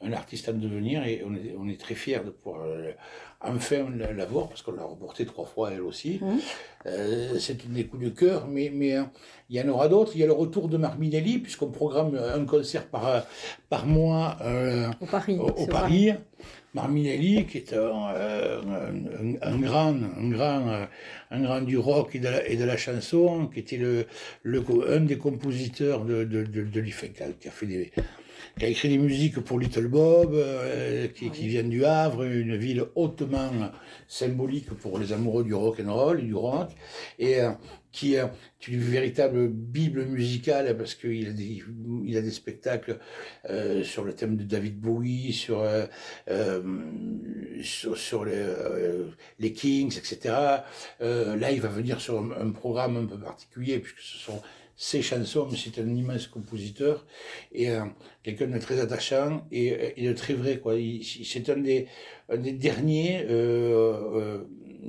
un 0.02 0.12
artiste 0.12 0.48
en 0.48 0.54
devenir 0.54 1.04
et 1.04 1.22
on 1.26 1.34
est, 1.34 1.54
on 1.58 1.68
est 1.68 1.78
très 1.78 1.94
fiers 1.94 2.20
de 2.24 2.30
pouvoir 2.30 2.62
euh, 2.62 2.92
enfin 3.42 3.86
la, 3.96 4.12
la 4.12 4.24
voir 4.24 4.48
parce 4.48 4.62
qu'on 4.62 4.72
l'a 4.72 4.82
reporté 4.84 5.26
trois 5.26 5.44
fois 5.44 5.70
elle 5.72 5.82
aussi. 5.82 6.18
Mhm. 6.22 6.38
Euh, 6.86 7.38
c'est 7.38 7.70
des 7.70 7.84
coups 7.86 8.04
de 8.04 8.08
cœur, 8.08 8.46
mais, 8.48 8.70
mais 8.72 8.96
euh, 8.96 9.02
il 9.50 9.56
y 9.56 9.60
en 9.62 9.68
aura 9.68 9.88
d'autres. 9.88 10.12
Il 10.14 10.20
y 10.20 10.22
a 10.22 10.26
le 10.26 10.32
retour 10.32 10.68
de 10.68 10.78
Marc 10.78 10.98
Minelli, 10.98 11.38
puisqu'on 11.38 11.70
programme 11.70 12.14
un 12.16 12.44
concert 12.46 12.86
par, 12.86 13.26
par 13.68 13.84
mois 13.86 14.38
euh, 14.40 14.88
Au 15.00 15.06
Paris. 15.06 15.36
au, 15.38 15.48
au 15.48 15.66
Paris. 15.66 16.12
Marc 16.72 16.88
Minelli, 16.88 17.44
qui 17.46 17.58
est 17.58 17.72
un, 17.74 18.14
euh, 18.14 18.62
un- 18.62 19.52
un 19.52 19.58
grand, 19.58 19.94
un, 19.94 20.30
grand, 20.30 20.86
un 21.30 21.42
grand 21.42 21.60
du 21.60 21.76
rock 21.76 22.14
et 22.14 22.20
de 22.20 22.28
la, 22.28 22.48
et 22.48 22.56
de 22.56 22.64
la 22.64 22.76
chanson, 22.78 23.48
qui 23.52 23.58
était 23.58 23.76
le, 23.76 24.06
le, 24.44 24.62
un 24.88 25.00
des 25.00 25.18
compositeurs 25.18 26.04
de, 26.06 26.24
de, 26.24 26.44
de, 26.44 26.62
de 26.62 26.80
qui 26.80 27.48
a 27.48 27.50
fait 27.50 27.66
des, 27.66 27.90
qui 28.58 28.64
a 28.64 28.68
écrit 28.68 28.88
des 28.88 28.98
musiques 28.98 29.40
pour 29.40 29.58
Little 29.58 29.88
Bob, 29.88 30.34
euh, 30.34 31.08
qui, 31.08 31.30
qui 31.30 31.48
vient 31.48 31.62
du 31.62 31.84
Havre, 31.84 32.24
une 32.24 32.56
ville 32.56 32.84
hautement 32.94 33.50
symbolique 34.08 34.70
pour 34.70 34.98
les 34.98 35.12
amoureux 35.12 35.44
du 35.44 35.54
rock 35.54 35.80
and 35.84 35.92
roll 35.92 36.20
et 36.20 36.24
du 36.24 36.34
rock, 36.34 36.70
et 37.18 37.40
euh, 37.40 37.50
qui 37.92 38.14
est 38.14 38.22
une 38.68 38.78
véritable 38.78 39.48
bible 39.48 40.04
musicale 40.04 40.76
parce 40.76 40.94
qu'il 40.94 41.26
a 41.28 41.32
des, 41.32 41.62
il 42.04 42.16
a 42.16 42.20
des 42.20 42.30
spectacles 42.30 42.98
euh, 43.48 43.82
sur 43.82 44.04
le 44.04 44.12
thème 44.12 44.36
de 44.36 44.44
David 44.44 44.78
Bowie, 44.78 45.32
sur, 45.32 45.66
sur, 47.62 47.96
sur, 47.96 48.24
les, 48.24 48.46
les 49.40 49.52
Kings, 49.52 49.96
etc. 49.98 50.18
Là, 51.00 51.50
il 51.50 51.60
va 51.60 51.68
venir 51.68 52.00
sur 52.00 52.20
un, 52.20 52.30
un, 52.30 52.50
programme 52.50 52.96
un 52.96 53.06
peu 53.06 53.18
particulier 53.18 53.80
puisque 53.80 53.98
ce 54.00 54.18
sont 54.18 54.40
ses 54.82 55.02
chansons, 55.02 55.46
mais 55.50 55.58
c'est 55.58 55.78
un 55.78 55.94
immense 55.94 56.26
compositeur 56.26 57.06
et 57.52 57.68
quelqu'un 58.22 58.46
de 58.46 58.58
très 58.58 58.80
attachant 58.80 59.46
et, 59.52 59.92
et, 60.02 60.08
de 60.08 60.14
très 60.14 60.32
vrai. 60.32 60.58
Quoi. 60.58 60.76
C'est 61.02 61.50
un 61.50 61.58
des, 61.58 61.86
un 62.30 62.38
des 62.38 62.52
derniers 62.52 63.26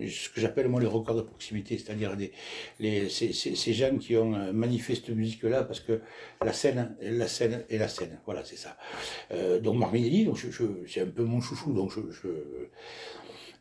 ce 0.08 0.30
que 0.30 0.42
j'appelle 0.42 0.68
moi 0.68 0.80
les 0.80 0.88
records 0.88 1.16
de 1.16 1.22
proximité, 1.22 1.78
c'est-à-dire 1.78 2.16
des, 2.16 2.32
les, 2.80 3.10
ces, 3.10 3.34
ces, 3.34 3.56
ces, 3.56 3.74
gens 3.74 3.98
qui 3.98 4.16
ont 4.16 4.34
euh, 4.34 4.52
manifesté 4.52 5.08
cette 5.08 5.16
musique-là 5.16 5.64
parce 5.64 5.80
que 5.80 6.02
la 6.44 6.54
scène, 6.54 6.96
la 7.02 7.28
scène 7.28 7.64
et 7.70 7.78
la 7.78 7.88
scène, 7.88 8.20
voilà, 8.26 8.44
c'est 8.44 8.58
ça. 8.58 8.78
Euh, 9.32 9.60
donc 9.60 9.78
Marminelli, 9.78 10.26
donc 10.26 10.38
je, 10.38 10.52
je, 10.52 10.64
c'est 10.88 11.02
un 11.02 11.08
peu 11.08 11.24
mon 11.24 11.42
chouchou, 11.42 11.74
donc 11.74 11.92
je, 11.92 12.02
je... 12.12 12.30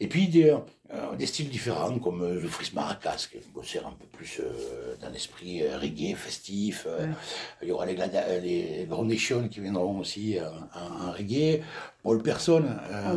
et 0.00 0.08
puis 0.08 0.28
des, 0.28 0.50
euh, 0.50 1.14
des 1.16 1.26
styles 1.26 1.50
différents 1.50 1.98
comme 1.98 2.22
euh, 2.22 2.40
le 2.40 2.48
Fris 2.48 2.70
Maracas, 2.74 3.28
qui 3.30 3.36
est 3.36 3.40
un 3.40 3.52
concert 3.54 3.86
un 3.86 3.92
peu 3.92 4.06
plus 4.06 4.40
euh, 4.40 4.96
d'un 5.00 5.12
esprit 5.12 5.62
euh, 5.62 5.78
reggae, 5.78 6.14
festif. 6.16 6.86
Ouais. 6.86 7.06
Il 7.62 7.68
y 7.68 7.72
aura 7.72 7.86
les, 7.86 7.96
les 8.42 8.86
Groundation 8.88 9.48
qui 9.48 9.60
viendront 9.60 9.98
aussi 10.00 10.38
en, 10.40 11.06
en 11.06 11.12
reggae. 11.12 11.62
Paul 12.02 12.22
Person, 12.22 12.64
ah 12.92 13.12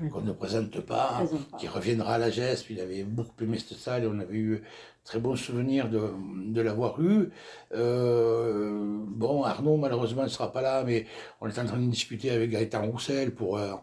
oui. 0.00 0.08
qu'on 0.08 0.22
ne 0.22 0.32
présente 0.32 0.80
pas, 0.80 1.22
qui 1.58 1.68
reviendra 1.68 2.14
à 2.14 2.18
la 2.18 2.30
geste. 2.30 2.66
Il 2.70 2.80
avait 2.80 3.04
beaucoup 3.04 3.44
aimé 3.44 3.58
cette 3.58 3.76
salle 3.78 4.04
et 4.04 4.06
on 4.06 4.18
avait 4.18 4.38
eu 4.38 4.62
très 5.04 5.18
bon 5.18 5.36
souvenir 5.36 5.90
de, 5.90 6.12
de 6.46 6.60
l'avoir 6.62 7.00
eu. 7.02 7.28
Euh, 7.74 8.70
bon, 9.06 9.42
Arnaud, 9.42 9.76
malheureusement, 9.76 10.22
ne 10.22 10.28
sera 10.28 10.50
pas 10.52 10.62
là, 10.62 10.82
mais 10.84 11.06
on 11.40 11.48
est 11.48 11.58
en 11.58 11.66
train 11.66 11.76
de 11.78 11.90
discuter 11.90 12.30
avec 12.30 12.50
Gaëtan 12.50 12.86
Roussel 12.86 13.34
pour, 13.34 13.58
euh, 13.58 13.74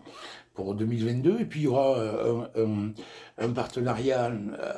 pour 0.60 0.76
2022. 0.76 1.40
Et 1.40 1.46
puis, 1.46 1.62
il 1.62 1.64
y 1.64 1.68
aura 1.68 1.98
un, 2.58 2.92
un, 3.38 3.50
partenariat 3.52 4.30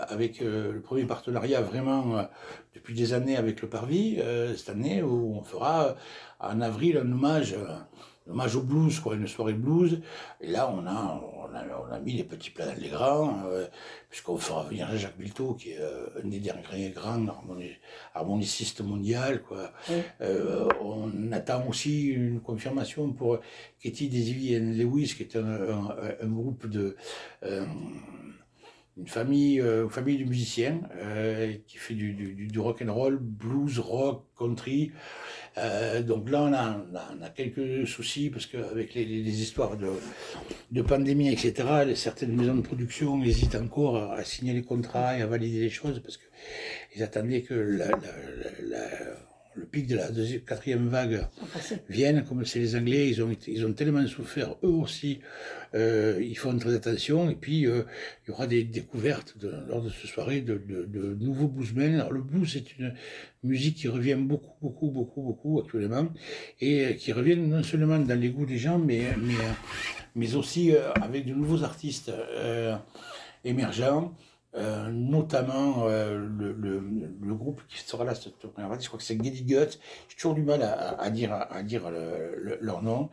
avec 0.10 0.42
euh, 0.42 0.74
le 0.74 0.80
premier 0.80 1.06
partenariat 1.06 1.62
vraiment 1.62 2.28
depuis 2.76 2.94
des 2.94 3.14
années 3.14 3.36
avec 3.36 3.64
le 3.64 3.68
Parvis, 3.68 4.20
cette 4.56 4.70
année, 4.70 5.02
où 5.02 5.36
on 5.40 5.44
fera 5.44 5.96
en 6.40 6.62
avril 6.62 6.98
un 6.98 7.12
hommage 7.12 7.56
hommage 8.30 8.56
au 8.56 8.62
blues, 8.62 9.00
quoi, 9.00 9.16
une 9.16 9.28
soirée 9.28 9.54
blues. 9.54 10.02
Et 10.40 10.48
là, 10.48 10.72
on 10.72 10.86
a, 10.86 11.22
on 11.36 11.54
a, 11.56 11.64
on 11.90 11.92
a 11.92 12.00
mis 12.00 12.14
les 12.14 12.24
petits 12.24 12.52
plats 12.52 12.68
dans 12.68 12.80
les 12.80 12.90
grands, 12.90 13.44
euh, 13.48 13.68
puisqu'on 14.10 14.38
fera 14.38 14.64
venir 14.64 14.88
Jacques 14.98 15.18
Bilto, 15.18 15.54
qui 15.54 15.72
est 15.72 15.80
euh, 15.80 16.08
un 16.24 16.28
des 16.28 16.40
derniers 16.40 16.92
grands 16.92 17.26
harmonicistes 18.14 18.82
mondiaux. 18.82 19.40
Quoi. 19.48 19.72
Oui. 19.90 19.96
Euh, 20.22 20.68
on 20.82 21.32
attend 21.32 21.68
aussi 21.68 22.08
une 22.08 22.40
confirmation 22.42 23.12
pour 23.12 23.40
Katie 23.82 24.10
Desivi 24.10 24.58
Lewis, 24.60 25.14
qui 25.18 25.24
est 25.24 25.36
un, 25.36 25.46
un, 25.46 25.96
un 26.22 26.28
groupe 26.28 26.68
de 26.68 26.96
euh, 27.44 27.66
une 29.02 29.08
famille, 29.08 29.60
euh, 29.60 29.88
de 29.88 30.24
musiciens 30.24 30.82
euh, 30.98 31.54
qui 31.68 31.78
fait 31.78 31.96
du, 31.96 32.60
rock 32.60 32.84
and 32.86 32.94
roll, 32.94 33.18
blues, 33.20 33.80
rock, 33.80 34.26
country. 34.38 34.92
Euh, 35.58 36.04
donc 36.04 36.30
là, 36.30 36.44
on 36.44 37.24
a, 37.24 37.30
quelques 37.30 37.88
soucis 37.88 38.30
parce 38.30 38.46
qu'avec 38.46 38.94
les, 38.94 39.42
histoires 39.42 39.76
de, 40.72 40.82
pandémie, 40.82 41.32
etc., 41.32 41.94
certaines 41.96 42.36
maisons 42.36 42.56
de 42.56 42.62
production 42.62 43.22
hésitent 43.24 43.56
encore 43.56 43.98
à, 43.98 44.24
signer 44.24 44.54
les 44.54 44.64
contrats 44.64 45.18
et 45.18 45.22
à 45.22 45.28
valider 45.28 45.62
les 45.62 45.70
choses 45.70 46.00
parce 46.00 46.18
qu'ils 46.18 47.04
attendaient 47.04 47.42
que 47.42 47.54
la 47.56 47.90
le 49.56 49.66
pic 49.66 49.88
de 49.88 49.96
la 49.96 50.12
deuxième, 50.12 50.42
quatrième 50.42 50.88
vague 50.88 51.28
vienne, 51.90 52.24
comme 52.28 52.46
c'est 52.46 52.60
les 52.60 52.76
Anglais, 52.76 53.10
ils 53.10 53.22
ont, 53.22 53.36
ils 53.48 53.66
ont 53.66 53.74
tellement 53.74 54.06
souffert, 54.08 54.56
eux 54.64 54.70
aussi, 54.70 55.20
euh, 55.74 56.20
ils 56.22 56.38
font 56.38 56.58
très 56.58 56.74
attention, 56.74 57.30
et 57.30 57.36
puis 57.36 57.66
euh, 57.66 57.84
il 58.26 58.30
y 58.30 58.34
aura 58.34 58.48
des 58.48 58.64
découvertes 58.64 59.38
de, 59.38 59.54
lors 59.68 59.82
de 59.82 59.90
cette 59.90 60.10
soirée 60.10 60.42
de, 60.42 60.56
de, 60.56 60.86
de, 60.86 61.18
nouveaux 61.20 61.48
bluesmen. 61.48 61.96
Alors 61.96 62.12
le 62.12 62.22
blues, 62.22 62.50
c'est 62.52 62.78
une 62.78 62.94
musique 63.44 63.78
qui 63.78 63.88
revient 63.88 64.16
beaucoup, 64.16 64.54
beaucoup, 64.62 64.90
beaucoup, 64.90 65.22
beaucoup 65.22 65.60
actuellement, 65.60 66.08
et 66.60 66.96
qui 66.98 67.12
revient 67.12 67.36
non 67.36 67.64
seulement 67.64 68.00
dans 68.00 68.20
les 68.20 68.30
goûts 68.30 68.46
des 68.46 68.58
gens, 68.58 68.80
mais, 68.80 69.04
mais, 69.18 69.34
mais 70.16 70.36
aussi 70.36 70.74
euh, 70.74 70.92
avec 70.94 71.26
de 71.26 71.34
nouveaux 71.34 71.64
artistes 71.64 72.10
euh, 72.10 72.76
émergents. 73.44 74.14
Euh, 74.54 74.90
notamment 74.92 75.86
euh, 75.86 76.18
le, 76.18 76.52
le, 76.52 76.84
le, 77.22 77.34
groupe 77.36 77.62
qui 77.70 77.78
sera 77.78 78.04
là 78.04 78.14
cette 78.14 78.36
première 78.36 78.82
je 78.82 78.88
crois 78.88 78.98
que 78.98 79.06
c'est 79.06 79.16
Geddy 79.16 79.44
Guts, 79.44 79.80
j'ai 80.10 80.16
toujours 80.18 80.34
du 80.34 80.44
mal 80.44 80.62
à, 80.62 81.00
à 81.00 81.10
dire, 81.10 81.32
à 81.32 81.64
dire 81.64 81.90
le, 81.90 82.58
leur 82.60 82.84
nom. 82.84 83.10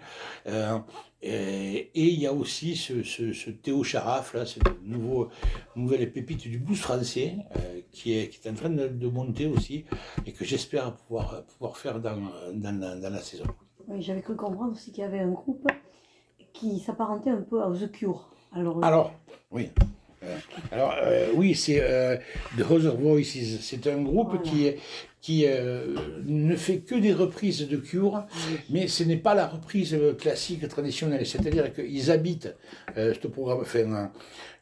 Euh, 0.48 0.80
et, 1.22 1.90
et, 1.94 2.08
il 2.08 2.20
y 2.20 2.26
a 2.26 2.32
aussi 2.32 2.74
ce, 2.74 3.04
ce, 3.04 3.32
ce 3.32 3.50
Théo 3.50 3.84
Charaf, 3.84 4.34
là, 4.34 4.46
cette 4.46 4.82
nouveau, 4.82 5.28
nouvelle 5.76 6.12
pépite 6.12 6.48
du 6.48 6.58
blues 6.58 6.80
français, 6.80 7.36
qui, 7.92 8.18
est, 8.18 8.30
qui 8.30 8.46
est 8.46 8.50
en 8.50 8.54
train 8.54 8.70
de, 8.70 8.88
de, 8.88 9.08
monter 9.08 9.46
aussi, 9.46 9.84
et 10.26 10.32
que 10.32 10.44
j'espère 10.44 10.96
pouvoir, 10.96 11.44
pouvoir 11.44 11.76
faire 11.76 12.00
dans, 12.00 12.18
dans, 12.52 12.80
dans, 12.80 13.00
dans 13.00 13.12
la 13.12 13.20
saison. 13.20 13.44
Oui, 13.86 14.02
j'avais 14.02 14.22
cru 14.22 14.34
comprendre 14.34 14.72
aussi 14.72 14.90
qu'il 14.90 15.02
y 15.02 15.06
avait 15.06 15.20
un 15.20 15.30
groupe 15.30 15.68
qui 16.52 16.80
s'apparentait 16.80 17.30
un 17.30 17.42
peu 17.42 17.62
à 17.62 17.70
The 17.70 17.92
Cure. 17.92 18.28
Alors, 18.52 18.84
Alors 18.84 19.12
oui. 19.52 19.70
Alors, 20.72 20.94
euh, 21.00 21.28
oui, 21.34 21.54
c'est 21.54 21.80
euh, 21.80 22.16
The 22.56 22.70
Other 22.70 22.96
Voices. 22.96 23.58
C'est 23.60 23.86
un 23.86 24.02
groupe 24.02 24.34
voilà. 24.34 24.42
qui, 24.42 24.72
qui 25.20 25.44
euh, 25.46 25.94
ne 26.24 26.56
fait 26.56 26.78
que 26.78 26.94
des 26.94 27.12
reprises 27.12 27.68
de 27.68 27.76
Cure, 27.76 28.24
mais 28.70 28.88
ce 28.88 29.04
n'est 29.04 29.16
pas 29.16 29.34
la 29.34 29.46
reprise 29.46 29.96
classique 30.18 30.66
traditionnelle. 30.68 31.26
C'est-à-dire 31.26 31.72
qu'ils 31.72 32.10
habitent 32.10 32.54
euh, 32.96 33.14
ce 33.20 33.28
programme, 33.28 33.60
enfin, 33.60 34.10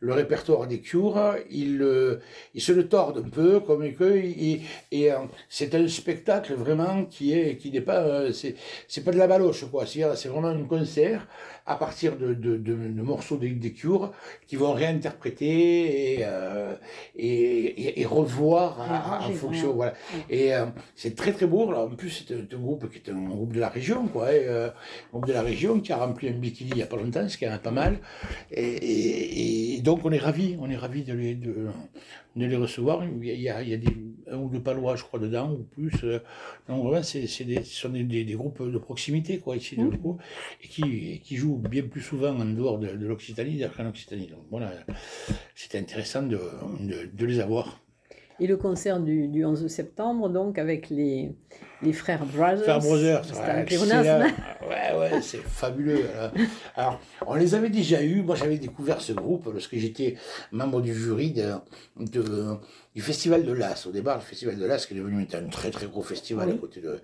le 0.01 0.13
répertoire 0.13 0.67
des 0.67 0.81
Cure, 0.81 1.37
ils, 1.51 1.85
ils 2.55 2.61
se 2.61 2.73
le 2.73 2.89
tordent 2.89 3.25
un 3.27 3.29
peu, 3.29 3.61
comme 3.61 3.93
que, 3.95 4.17
et, 4.17 4.61
et 4.93 5.11
c'est 5.49 5.75
un 5.75 5.89
spectacle 5.89 6.55
vraiment 6.55 7.05
qui 7.05 7.33
est 7.33 7.57
qui 7.57 7.71
n'est 7.71 7.81
pas, 7.81 8.33
c'est 8.33 9.05
pas 9.05 9.13
de 9.13 9.19
la 9.19 9.27
baloche, 9.27 9.65
quoi. 9.71 9.85
C'est 9.87 10.29
vraiment 10.29 10.49
un 10.49 10.65
concert 10.65 11.27
à 11.67 11.75
partir 11.77 12.17
de, 12.17 12.33
de, 12.33 12.57
de, 12.57 12.75
de 12.75 13.03
morceaux 13.03 13.37
des, 13.37 13.51
des 13.51 13.73
Cure 13.73 14.13
qui 14.47 14.57
vont 14.57 14.73
réinterpréter 14.73 16.15
et, 16.15 16.19
euh, 16.23 16.75
et, 17.17 17.29
et, 17.29 18.01
et, 18.01 18.07
revoir 18.07 19.21
en 19.27 19.33
fonction. 19.33 19.73
Voilà. 19.75 19.95
Et 20.31 20.55
euh, 20.55 20.67
c'est 20.95 21.17
très 21.17 21.33
très 21.33 21.47
beau. 21.47 21.69
Alors, 21.69 21.91
en 21.91 21.97
plus, 21.97 22.25
c'est 22.27 22.35
un, 22.35 22.39
un, 22.39 22.61
groupe 22.61 22.89
qui 22.91 22.99
est 22.99 23.13
un 23.13 23.21
groupe 23.21 23.53
de 23.53 23.61
la 23.61 23.69
région, 23.69 24.07
quoi. 24.07 24.27
Euh, 24.27 24.69
un 24.69 25.11
groupe 25.11 25.27
de 25.27 25.33
la 25.33 25.43
région 25.43 25.81
qui 25.81 25.93
a 25.93 25.97
rempli 25.97 26.29
un 26.29 26.33
bikini 26.33 26.71
il 26.71 26.77
n'y 26.77 26.83
a 26.83 26.87
pas 26.87 26.97
longtemps, 26.97 27.29
ce 27.29 27.37
qui 27.37 27.45
est 27.45 27.59
pas 27.59 27.71
mal. 27.73 27.99
Et, 28.53 29.75
et, 29.77 29.83
donc, 29.97 30.05
on 30.05 30.13
est 30.13 30.19
ravis, 30.19 30.57
on 30.61 30.69
est 30.69 30.77
ravis 30.77 31.05
de 31.05 31.15
les, 31.15 31.35
de, 31.35 31.69
de 32.37 32.45
les 32.45 32.57
recevoir. 32.57 33.03
Il 33.05 33.25
y 33.25 33.49
a, 33.49 33.63
il 33.63 33.69
y 33.69 33.75
a 33.75 33.77
des, 33.79 33.97
un 34.31 34.37
ou 34.37 34.51
deux 34.51 34.61
palois, 34.61 34.95
je 34.95 35.05
crois, 35.05 35.19
dedans, 35.19 35.53
ou 35.53 35.63
plus. 35.63 36.05
Donc, 36.69 36.83
voilà, 36.83 37.03
c'est, 37.03 37.27
c'est 37.27 37.45
des, 37.45 37.63
ce 37.63 37.81
sont 37.81 37.89
des, 37.89 38.25
groupes 38.35 38.63
de 38.63 38.79
proximité, 38.79 39.39
quoi, 39.39 39.57
ici, 39.57 39.81
mmh. 39.81 39.91
de 39.91 39.97
coup, 39.97 40.19
et 40.63 40.69
qui, 40.69 41.21
qui 41.25 41.37
jouent 41.37 41.57
bien 41.57 41.83
plus 41.83 42.03
souvent 42.03 42.39
en 42.39 42.45
dehors 42.45 42.79
de, 42.79 42.89
de 42.89 43.07
l'Occitanie 43.07 43.63
qu'en 43.75 43.89
Occitanie. 43.89 44.27
Donc 44.27 44.45
voilà, 44.51 44.73
c'était 45.55 45.79
intéressant 45.79 46.23
de, 46.23 46.39
les 47.19 47.41
avoir. 47.41 47.81
Et 48.39 48.47
le 48.47 48.59
concert 48.59 49.01
du, 49.01 49.29
du 49.29 49.47
11 49.47 49.67
septembre, 49.69 50.29
donc 50.29 50.59
avec 50.59 50.91
les, 50.91 51.31
les 51.83 51.93
frères 51.93 52.25
Brothers. 52.25 52.63
Frères 52.63 52.79
Brothers, 52.79 53.23
ouais, 54.21 54.35
ouais, 54.69 54.99
ouais 54.99 55.23
c'est 55.23 55.43
fabuleux. 55.43 56.05
Alors, 56.75 57.01
on 57.27 57.35
les 57.35 57.55
avait 57.55 57.71
déjà 57.71 58.03
eus. 58.03 58.23
Moi, 58.23 58.35
j'avais 58.35 58.59
découvert 58.59 59.01
ce 59.01 59.13
groupe 59.13 59.49
lorsque 59.53 59.77
j'étais 59.77 60.17
membre 60.53 60.81
du 60.81 60.95
jury 60.95 61.33
de, 61.33 61.55
de, 61.99 62.57
du 62.95 63.03
Festival 63.03 63.45
de 63.45 63.53
l'As. 63.53 63.87
Au 63.87 63.93
départ, 63.93 64.17
le 64.17 64.23
Festival 64.23 64.57
de 64.57 64.65
l'As, 64.65 64.87
qui 64.87 64.95
est 64.95 64.97
devenu 64.97 65.27
un 65.33 65.49
très 65.49 65.71
très 65.71 65.87
gros 65.87 66.03
festival 66.03 66.49
oui. 66.49 66.55
à 66.55 66.59
côté 66.59 66.81
de, 66.81 67.01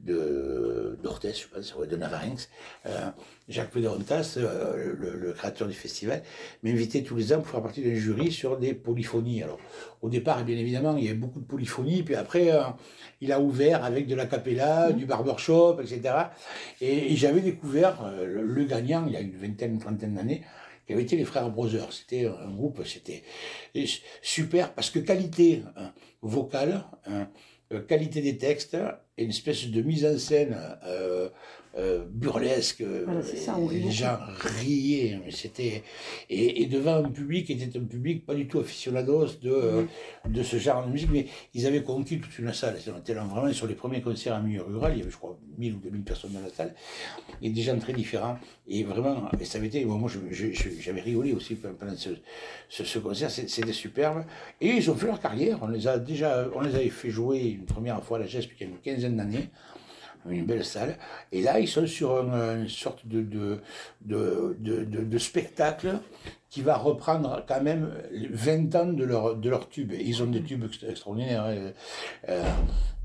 de 0.00 0.98
d'Orthez, 1.02 1.32
je 1.32 1.46
pense, 1.48 1.88
de 1.88 1.96
Navarinx. 1.96 2.48
Euh, 2.86 3.10
Jacques 3.48 3.70
Pédorontas, 3.70 4.34
euh, 4.36 4.94
le, 4.98 5.16
le, 5.16 5.32
créateur 5.32 5.68
du 5.68 5.74
festival, 5.74 6.22
m'invitait 6.62 7.02
tous 7.02 7.16
les 7.16 7.32
ans 7.32 7.38
pour 7.38 7.48
faire 7.48 7.62
partie 7.62 7.82
d'un 7.82 7.94
jury 7.94 8.30
sur 8.30 8.58
des 8.58 8.74
polyphonies. 8.74 9.42
Alors, 9.42 9.58
au 10.02 10.10
départ, 10.10 10.44
bien 10.44 10.56
évidemment, 10.56 10.96
il 10.96 11.04
y 11.04 11.08
avait 11.08 11.16
beaucoup 11.16 11.40
de 11.40 11.46
polyphonies, 11.46 12.02
puis 12.02 12.14
après, 12.14 12.52
euh, 12.52 12.62
il 13.20 13.32
a 13.32 13.40
ouvert 13.40 13.84
avec 13.84 14.07
de 14.08 14.14
la 14.14 14.26
capella, 14.26 14.90
mmh. 14.90 14.92
du 14.94 15.06
barbershop, 15.06 15.80
etc. 15.80 16.14
Et, 16.80 17.14
j'avais 17.16 17.40
découvert 17.40 18.04
euh, 18.04 18.42
le, 18.42 18.64
gagnant, 18.64 19.04
il 19.06 19.12
y 19.12 19.16
a 19.16 19.20
une 19.20 19.36
vingtaine, 19.36 19.78
trentaine 19.78 20.14
d'années, 20.14 20.42
qui 20.86 20.94
avait 20.94 21.02
été 21.02 21.16
les 21.16 21.24
frères 21.24 21.50
Brothers. 21.50 21.92
C'était 21.92 22.26
un 22.26 22.50
groupe, 22.50 22.84
c'était 22.84 23.22
super, 24.22 24.72
parce 24.72 24.90
que 24.90 24.98
qualité 24.98 25.62
hein, 25.76 25.92
vocale, 26.22 26.84
hein, 27.06 27.28
euh, 27.72 27.80
qualité 27.80 28.22
des 28.22 28.38
textes 28.38 28.76
une 29.18 29.30
espèce 29.30 29.66
de 29.66 29.82
mise 29.82 30.06
en 30.06 30.16
scène 30.18 30.56
euh, 30.84 31.28
euh, 31.76 32.04
burlesque. 32.10 32.82
Voilà, 33.04 33.22
c'est 33.22 33.36
ça, 33.36 33.56
les 33.70 33.90
gens 33.90 34.18
riaient. 34.40 35.20
mais 35.24 35.30
C'était 35.30 35.82
et, 36.30 36.62
et 36.62 36.66
devant 36.66 36.96
un 37.04 37.10
public 37.10 37.46
qui 37.46 37.52
était 37.52 37.78
un 37.78 37.84
public 37.84 38.24
pas 38.26 38.34
du 38.34 38.46
tout 38.48 38.58
aficionados 38.60 39.26
de, 39.42 39.50
euh, 39.50 39.84
de 40.28 40.42
ce 40.42 40.56
genre 40.58 40.84
de 40.86 40.90
musique, 40.90 41.10
mais 41.12 41.26
ils 41.54 41.66
avaient 41.66 41.82
conquis 41.82 42.18
toute 42.18 42.38
une 42.38 42.52
salle. 42.52 42.76
On 42.94 42.98
était 42.98 43.14
là 43.14 43.24
vraiment 43.24 43.52
sur 43.52 43.66
les 43.66 43.74
premiers 43.74 44.00
concerts 44.00 44.34
en 44.34 44.42
milieu 44.42 44.62
rural. 44.62 44.92
Il 44.94 44.98
y 44.98 45.02
avait, 45.02 45.10
je 45.10 45.16
crois, 45.16 45.38
1000 45.58 45.74
ou 45.74 45.78
2000 45.78 46.02
personnes 46.02 46.32
dans 46.32 46.40
la 46.40 46.50
salle 46.50 46.74
et 47.42 47.50
des 47.50 47.62
gens 47.62 47.78
très 47.78 47.92
différents. 47.92 48.38
Et 48.66 48.84
vraiment, 48.84 49.28
et 49.40 49.44
ça 49.44 49.58
avait 49.58 49.68
été. 49.68 49.84
Moi, 49.84 50.10
je- 50.10 50.32
je- 50.52 50.70
j'avais 50.80 51.00
rigolé 51.00 51.32
aussi 51.32 51.54
pendant 51.54 51.96
ce, 51.96 52.10
ce, 52.68 52.84
ce 52.84 52.98
concert. 52.98 53.30
C'était 53.30 53.72
superbe. 53.72 54.24
Et 54.60 54.68
ils 54.68 54.90
ont 54.90 54.94
fait 54.94 55.06
leur 55.06 55.20
carrière. 55.20 55.58
On 55.62 55.68
les 55.68 55.86
a 55.86 55.98
déjà, 55.98 56.48
on 56.54 56.60
les 56.60 56.74
avait 56.74 56.88
fait 56.90 57.10
jouer 57.10 57.40
une 57.58 57.64
première 57.64 58.02
fois 58.02 58.18
à 58.18 58.20
la 58.20 58.26
GESP 58.26 58.50
il 58.60 58.66
y 58.66 58.68
a 58.68 58.72
une 58.72 58.78
quinzaine 58.78 59.16
d'années. 59.16 59.48
Une 60.28 60.44
belle 60.46 60.64
salle. 60.64 60.96
Et 61.32 61.42
là, 61.42 61.58
ils 61.60 61.68
sont 61.68 61.86
sur 61.86 62.18
un- 62.32 62.60
une 62.60 62.68
sorte 62.68 63.06
de, 63.06 63.22
de, 63.22 63.60
de, 64.02 64.84
de, 64.84 65.18
spectacle 65.18 65.98
qui 66.50 66.62
va 66.62 66.76
reprendre 66.76 67.44
quand 67.46 67.60
même 67.62 67.90
20 68.32 68.74
ans 68.76 68.86
de 68.86 69.04
leur, 69.04 69.36
de 69.36 69.48
leur 69.50 69.68
tube. 69.68 69.92
Et 69.92 70.02
ils 70.02 70.22
ont 70.22 70.26
des 70.26 70.42
tubes 70.42 70.64
extra- 70.64 70.88
extraordinaires. 70.88 71.44
hein. 71.44 71.72
Euh, 72.28 72.42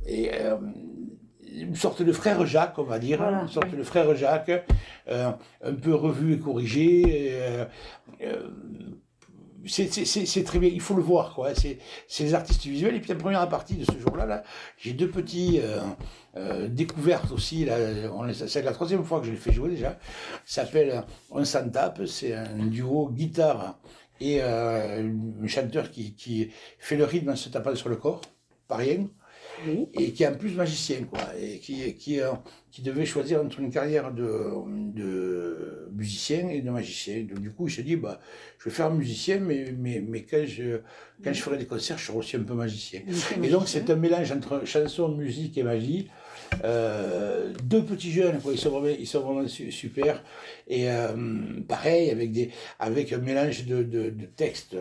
et 0.05 0.31
euh, 0.33 0.55
une 1.55 1.75
sorte 1.75 2.01
de 2.01 2.12
frère 2.12 2.45
Jacques, 2.45 2.77
on 2.79 2.83
va 2.83 2.99
dire. 2.99 3.17
Voilà, 3.19 3.41
une 3.41 3.47
sorte 3.47 3.75
de 3.75 3.83
frère 3.83 4.15
Jacques, 4.15 4.51
euh, 5.07 5.31
un 5.63 5.73
peu 5.73 5.93
revu 5.93 6.33
et 6.33 6.39
corrigé. 6.39 7.31
euh, 8.21 8.47
c'est- 9.67 10.43
très 10.43 10.60
bien, 10.60 10.69
il 10.69 10.82
faut 10.82 10.95
le 10.95 11.02
voir, 11.02 11.34
quoi. 11.34 11.54
C'est 11.56 11.80
les 12.19 12.34
artistes 12.34 12.63
visuels. 12.65 12.95
Et 12.95 12.99
puis 12.99 13.10
la 13.10 13.15
première 13.15 13.47
partie 13.49 13.76
de 13.76 13.86
ce 13.86 13.97
jour-là, 13.99 14.26
là, 14.26 14.43
j'ai 14.78 14.93
deux 14.93 15.10
petits 15.10 15.60
euh, 15.62 15.80
euh, 16.36 16.67
découvertes 16.67 17.32
aussi. 17.32 17.67
C'est 18.47 18.62
la 18.62 18.71
troisième 18.73 19.04
fois 19.04 19.19
que 19.19 19.26
je 19.28 19.32
les 19.32 19.38
fais 19.38 19.52
jouer 19.54 19.69
déjà. 19.69 19.97
Ça 20.45 20.65
s'appelle 20.65 21.04
On 21.32 21.43
s'en 21.45 21.69
tape. 21.69 22.06
C'est 22.06 22.34
un 22.34 22.65
duo 22.67 23.10
guitare 23.10 23.80
et 24.19 24.39
euh, 24.41 25.10
un 25.43 25.47
chanteur 25.47 25.91
qui, 25.91 26.13
qui 26.15 26.52
fait 26.80 26.95
le 26.97 27.06
rythme 27.06 27.30
en 27.30 27.36
se 27.36 27.49
tapant 27.49 27.76
sur 27.76 27.89
le 27.89 27.95
corps, 27.97 28.21
pas 28.67 28.78
rien 28.78 29.08
Oui. 29.67 29.88
et 29.93 30.12
qui 30.12 30.23
est 30.23 30.28
en 30.28 30.36
plus 30.36 30.54
magicien, 30.56 31.04
quoi, 31.10 31.21
et 31.39 31.60
qui, 31.60 31.93
qui, 31.95 32.19
euh, 32.19 32.32
qui 32.71 32.82
devait 32.82 33.06
choisir 33.06 33.41
entre 33.41 33.60
une 33.60 33.69
carrière 33.71 34.12
de, 34.13 34.49
de 34.93 35.89
musicien 35.93 36.49
et 36.49 36.62
de 36.62 36.69
magicien. 36.69 37.23
Donc, 37.23 37.39
du 37.39 37.52
coup, 37.52 37.67
il 37.67 37.71
se 37.71 37.82
dit, 37.82 37.95
bah, 37.95 38.19
je 38.60 38.65
vais 38.65 38.76
faire 38.76 38.91
musicien, 38.91 39.39
mais, 39.39 39.73
mais, 39.78 40.04
mais 40.08 40.23
quand, 40.23 40.45
je, 40.45 40.80
quand 41.23 41.34
je 41.34 41.41
ferai 41.41 41.58
des 41.58 41.65
concerts, 41.65 41.97
je 41.97 42.06
serai 42.06 42.17
aussi 42.17 42.36
un 42.36 42.43
peu 42.43 42.54
magicien. 42.54 43.02
Et 43.41 43.49
donc, 43.49 43.67
c'est 43.67 43.89
un 43.89 43.95
mélange 43.95 44.32
entre 44.32 44.65
chanson, 44.65 45.10
musique 45.10 45.58
et 45.58 45.63
magie. 45.63 46.10
Euh, 46.63 47.54
deux 47.63 47.84
petits 47.84 48.12
jeunes, 48.12 48.39
quoi, 48.42 48.52
ils 48.54 48.58
sont 48.60 48.70
vraiment, 48.70 48.96
ils 49.00 49.08
sont 49.08 49.22
vraiment 49.22 49.48
su- 49.48 49.72
super. 49.72 50.24
Et 50.68 50.89
euh, 50.89 51.08
pareil, 51.68 52.10
avec, 52.10 52.32
des, 52.32 52.50
avec 52.80 53.12
un 53.13 53.18
mélange 53.20 53.66
de, 53.66 53.84
de, 53.84 54.10
de 54.10 54.26
textes 54.26 54.76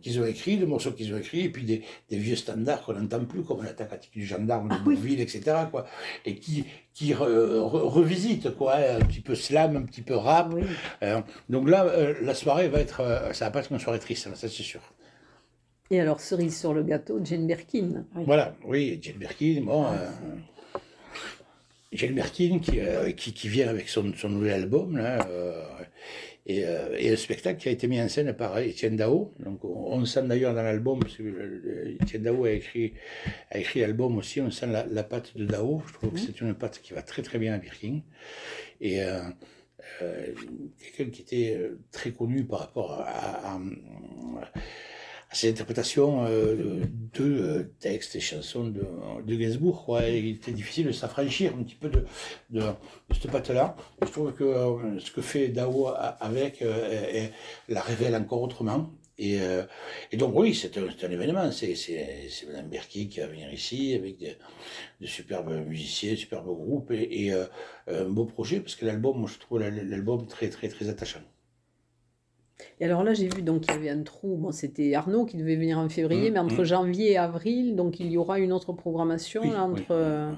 qu'ils 0.00 0.18
ont 0.20 0.24
écrits, 0.24 0.56
de 0.56 0.64
morceaux 0.66 0.92
qu'ils 0.92 1.12
ont 1.14 1.18
écrits, 1.18 1.42
et 1.42 1.48
puis 1.50 1.62
des, 1.64 1.82
des 2.10 2.16
vieux 2.16 2.36
standards 2.36 2.82
qu'on 2.84 2.94
n'entend 2.94 3.24
plus, 3.24 3.42
comme 3.42 3.62
l'attaque 3.62 4.08
du 4.12 4.24
gendarme 4.24 4.68
de 4.68 4.74
Ah 4.74 4.82
oui. 4.86 4.94
Bourville, 4.94 5.20
etc. 5.20 5.42
Quoi, 5.70 5.86
et 6.24 6.36
qui, 6.36 6.64
qui 6.94 7.12
re- 7.12 7.58
re- 7.58 7.82
revisitent, 7.88 8.50
quoi, 8.56 8.76
un 8.76 9.00
petit 9.00 9.20
peu 9.20 9.34
slam, 9.34 9.76
un 9.76 9.82
petit 9.82 10.02
peu 10.02 10.14
rap. 10.16 10.52
Oui. 10.54 10.62
Euh, 11.02 11.20
donc 11.48 11.68
là, 11.68 11.84
euh, 11.84 12.14
la 12.22 12.34
soirée 12.34 12.68
va 12.68 12.80
être, 12.80 13.00
euh, 13.00 13.32
ça 13.32 13.46
va 13.46 13.50
pas 13.50 13.60
être 13.60 13.72
une 13.72 13.78
soirée 13.78 13.98
triste, 13.98 14.24
ça 14.34 14.48
c'est 14.48 14.62
sûr. 14.62 14.80
Et 15.90 16.00
alors, 16.00 16.20
cerise 16.20 16.58
sur 16.58 16.72
le 16.72 16.82
gâteau, 16.82 17.20
Jane 17.22 17.46
Birkin. 17.46 18.04
Oui. 18.16 18.22
Voilà, 18.26 18.54
oui, 18.64 18.98
Jane 19.02 19.16
Birkin, 19.16 19.62
bon. 19.64 19.84
Ah, 19.84 19.96
euh, 21.94 21.96
Jane 21.96 22.14
Birkin 22.14 22.58
qui, 22.58 22.80
euh, 22.80 23.12
qui, 23.12 23.32
qui 23.32 23.48
vient 23.48 23.68
avec 23.68 23.88
son, 23.88 24.12
son 24.16 24.28
nouvel 24.28 24.52
album, 24.62 24.96
là, 24.96 25.26
euh, 25.30 25.62
et, 26.46 26.64
euh, 26.66 26.94
et 26.98 27.10
un 27.10 27.16
spectacle 27.16 27.58
qui 27.60 27.68
a 27.68 27.72
été 27.72 27.86
mis 27.88 28.00
en 28.00 28.08
scène 28.08 28.32
par 28.34 28.58
Étienne 28.58 28.96
Dao. 28.96 29.32
Donc 29.38 29.64
on, 29.64 29.92
on 29.94 30.04
sent 30.04 30.24
d'ailleurs 30.24 30.54
dans 30.54 30.62
l'album, 30.62 30.98
parce 31.00 31.16
que 31.16 31.22
le- 31.22 31.58
le- 31.58 31.92
Étienne 32.02 32.22
Dao 32.22 32.44
a 32.44 32.50
écrit, 32.50 32.92
a 33.50 33.58
écrit 33.58 33.80
l'album 33.80 34.16
aussi, 34.18 34.40
on 34.40 34.50
sent 34.50 34.66
la, 34.66 34.84
la 34.86 35.02
patte 35.04 35.36
de 35.36 35.46
Dao. 35.46 35.82
Je 35.88 35.92
trouve 35.94 36.12
que 36.12 36.18
c'est 36.20 36.40
une 36.40 36.54
patte 36.54 36.80
qui 36.82 36.92
va 36.92 37.02
très 37.02 37.22
très 37.22 37.38
bien 37.38 37.54
à 37.54 37.58
Birkin. 37.58 38.00
Et 38.80 39.02
euh, 39.02 39.20
euh, 40.02 40.26
quelqu'un 40.96 41.10
qui 41.10 41.22
était 41.22 41.56
euh, 41.56 41.78
très 41.92 42.10
connu 42.10 42.44
par 42.44 42.58
rapport 42.60 42.92
à, 43.00 43.04
à- 43.04 43.54
à 43.54 43.60
ses 45.34 45.50
interprétations 45.50 46.24
euh, 46.26 46.84
de 47.14 47.24
euh, 47.24 47.74
textes 47.80 48.16
et 48.16 48.20
chansons 48.20 48.68
de, 48.68 48.84
de 49.26 49.34
Gainsbourg. 49.34 49.98
Il 50.06 50.28
était 50.28 50.52
difficile 50.52 50.86
de 50.86 50.92
s'affranchir 50.92 51.54
un 51.58 51.62
petit 51.62 51.74
peu 51.74 51.88
de, 51.88 52.04
de, 52.50 52.62
cette 53.12 53.30
patte-là. 53.30 53.76
Je 54.02 54.10
trouve 54.10 54.32
que 54.32 54.44
euh, 54.44 54.98
ce 55.00 55.10
que 55.10 55.22
fait 55.22 55.48
Dao 55.48 55.88
avec 56.20 56.62
euh, 56.62 57.28
la 57.68 57.80
révèle 57.80 58.14
encore 58.16 58.42
autrement. 58.42 58.90
Et, 59.16 59.38
donc 60.14 60.34
oui, 60.34 60.56
c'est 60.56 60.76
un, 60.76 61.10
événement. 61.10 61.52
C'est 61.52 61.76
Madame 62.48 62.68
Berky 62.68 63.08
qui 63.08 63.20
va 63.20 63.28
venir 63.28 63.52
ici 63.52 63.94
avec 63.94 64.18
des, 64.18 64.36
de 65.00 65.06
superbes 65.06 65.52
musiciens, 65.68 66.16
superbes 66.16 66.46
groupes 66.46 66.90
et, 66.90 67.32
un 67.86 68.08
beau 68.08 68.24
projet 68.24 68.58
parce 68.58 68.74
que 68.74 68.84
l'album, 68.86 69.28
je 69.28 69.38
trouve 69.38 69.60
l'album 69.60 70.26
très 70.26 70.48
très 70.48 70.66
très 70.66 70.88
attachant. 70.88 71.20
Et 72.80 72.84
alors 72.84 73.02
là, 73.02 73.14
j'ai 73.14 73.28
vu 73.28 73.42
donc 73.42 73.62
qu'il 73.62 73.72
y 73.74 73.76
avait 73.76 73.90
un 73.90 74.02
trou. 74.02 74.36
Bon, 74.36 74.52
c'était 74.52 74.94
Arnaud 74.94 75.24
qui 75.24 75.36
devait 75.36 75.56
venir 75.56 75.78
en 75.78 75.88
février, 75.88 76.30
Mm, 76.30 76.34
mais 76.34 76.38
entre 76.40 76.62
mm. 76.62 76.64
janvier 76.64 77.12
et 77.12 77.16
avril, 77.18 77.74
donc 77.76 77.98
il 78.00 78.10
y 78.10 78.16
aura 78.16 78.38
une 78.38 78.52
autre 78.52 78.72
programmation 78.72 79.42
Oui, 79.42 79.50
là, 79.50 79.66
oui, 79.66 79.80
entre. 79.80 79.90
euh, 79.90 80.30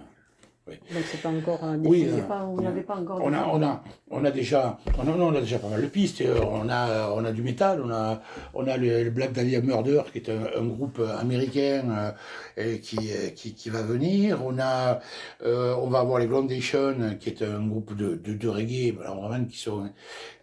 oui. 0.69 0.75
Donc 0.93 1.05
c'est 1.11 1.23
pas 1.23 1.29
encore 1.31 1.61
euh, 1.65 1.77
Oui, 1.85 2.07
euh, 2.09 2.23
pas, 2.23 2.45
vous 2.45 2.61
n'avez 2.61 2.83
pas 2.83 2.97
encore. 2.97 3.21
On 3.23 3.33
a, 3.33 3.47
on 3.53 3.63
a, 3.63 3.83
on 4.11 4.25
a 4.25 4.31
déjà, 4.31 4.79
on 4.99 5.03
a, 5.03 5.17
non, 5.17 5.29
on 5.29 5.35
a 5.35 5.41
déjà 5.41 5.59
pas 5.59 5.69
mal 5.69 5.81
de 5.83 5.87
pistes. 5.87 6.21
Euh, 6.23 6.41
On 6.43 6.69
a, 6.69 7.11
on 7.11 7.25
a 7.25 7.33
du 7.33 7.43
métal, 7.43 7.81
on 7.85 7.91
a, 7.91 8.21
on 8.55 8.67
a 8.67 8.77
le, 8.77 9.05
le 9.05 9.11
Black 9.11 9.33
Dahlia 9.33 9.61
Murder 9.61 10.03
qui 10.13 10.19
est 10.19 10.29
un, 10.31 10.47
un 10.61 10.65
groupe 10.65 11.01
américain 11.21 12.15
euh, 12.59 12.79
qui, 12.79 13.11
qui, 13.37 13.55
qui 13.55 13.71
va 13.71 13.83
venir. 13.83 14.45
On 14.45 14.59
a, 14.59 15.01
euh, 15.45 15.75
on 15.77 15.89
va 15.89 16.01
avoir 16.01 16.19
les 16.19 16.27
Groundation 16.27 17.17
qui 17.21 17.29
est 17.29 17.43
un 17.43 17.65
groupe 17.67 17.97
de, 17.97 18.17
de, 18.17 18.35
de 18.35 18.49
reggae, 18.49 18.95
alors 19.01 19.29
vraiment 19.29 19.45
qui 19.45 19.59
sont 19.59 19.89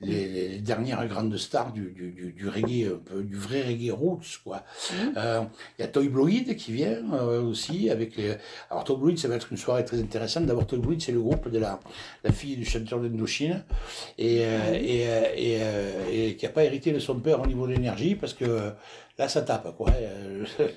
les, 0.01 0.27
les 0.27 0.59
dernières 0.59 1.05
grandes 1.07 1.35
stars 1.37 1.73
du, 1.73 1.91
du, 1.91 2.11
du, 2.11 2.31
du 2.31 2.47
reggae, 2.47 2.87
un 2.93 2.99
peu 3.03 3.23
du 3.23 3.35
vrai 3.35 3.61
reggae 3.61 3.91
roots 3.91 4.39
quoi. 4.43 4.63
Mhm. 4.91 5.47
Il 5.77 5.81
y 5.81 5.85
a 5.85 5.87
Toy 5.87 6.07
Bloid 6.07 6.55
qui 6.57 6.71
vient 6.71 7.01
aussi 7.49 7.89
avec 7.89 8.15
les. 8.15 8.35
Alors 8.69 8.83
Toy 8.85 8.97
Bloid, 8.97 9.17
ça 9.17 9.27
va 9.27 9.35
être 9.35 9.47
une 9.51 9.57
soirée 9.57 9.83
très 9.83 9.97
intéressante. 9.97 10.12
D'abord 10.45 10.67
Toy 10.67 10.79
Bloid, 10.79 10.99
c'est 10.99 11.11
le 11.11 11.21
groupe 11.21 11.49
de 11.49 11.59
la, 11.59 11.79
la 12.23 12.31
fille 12.31 12.55
du 12.57 12.65
chanteur 12.65 12.99
d'Indochine 12.99 13.63
et, 14.17 14.41
euh, 14.43 14.73
et, 14.73 15.07
euh, 15.07 15.21
et, 15.35 15.57
euh, 15.61 15.91
et 16.11 16.35
qui 16.35 16.45
n'a 16.45 16.51
pas 16.51 16.63
hérité 16.63 16.91
de 16.91 16.99
son 16.99 17.19
père 17.19 17.41
au 17.41 17.45
niveau 17.47 17.67
de 17.67 17.73
l'énergie 17.73 18.15
parce 18.15 18.33
que 18.33 18.71
là 19.17 19.27
ça 19.27 19.41
tape 19.41 19.75
quoi. 19.77 19.89
Euh, 19.91 20.45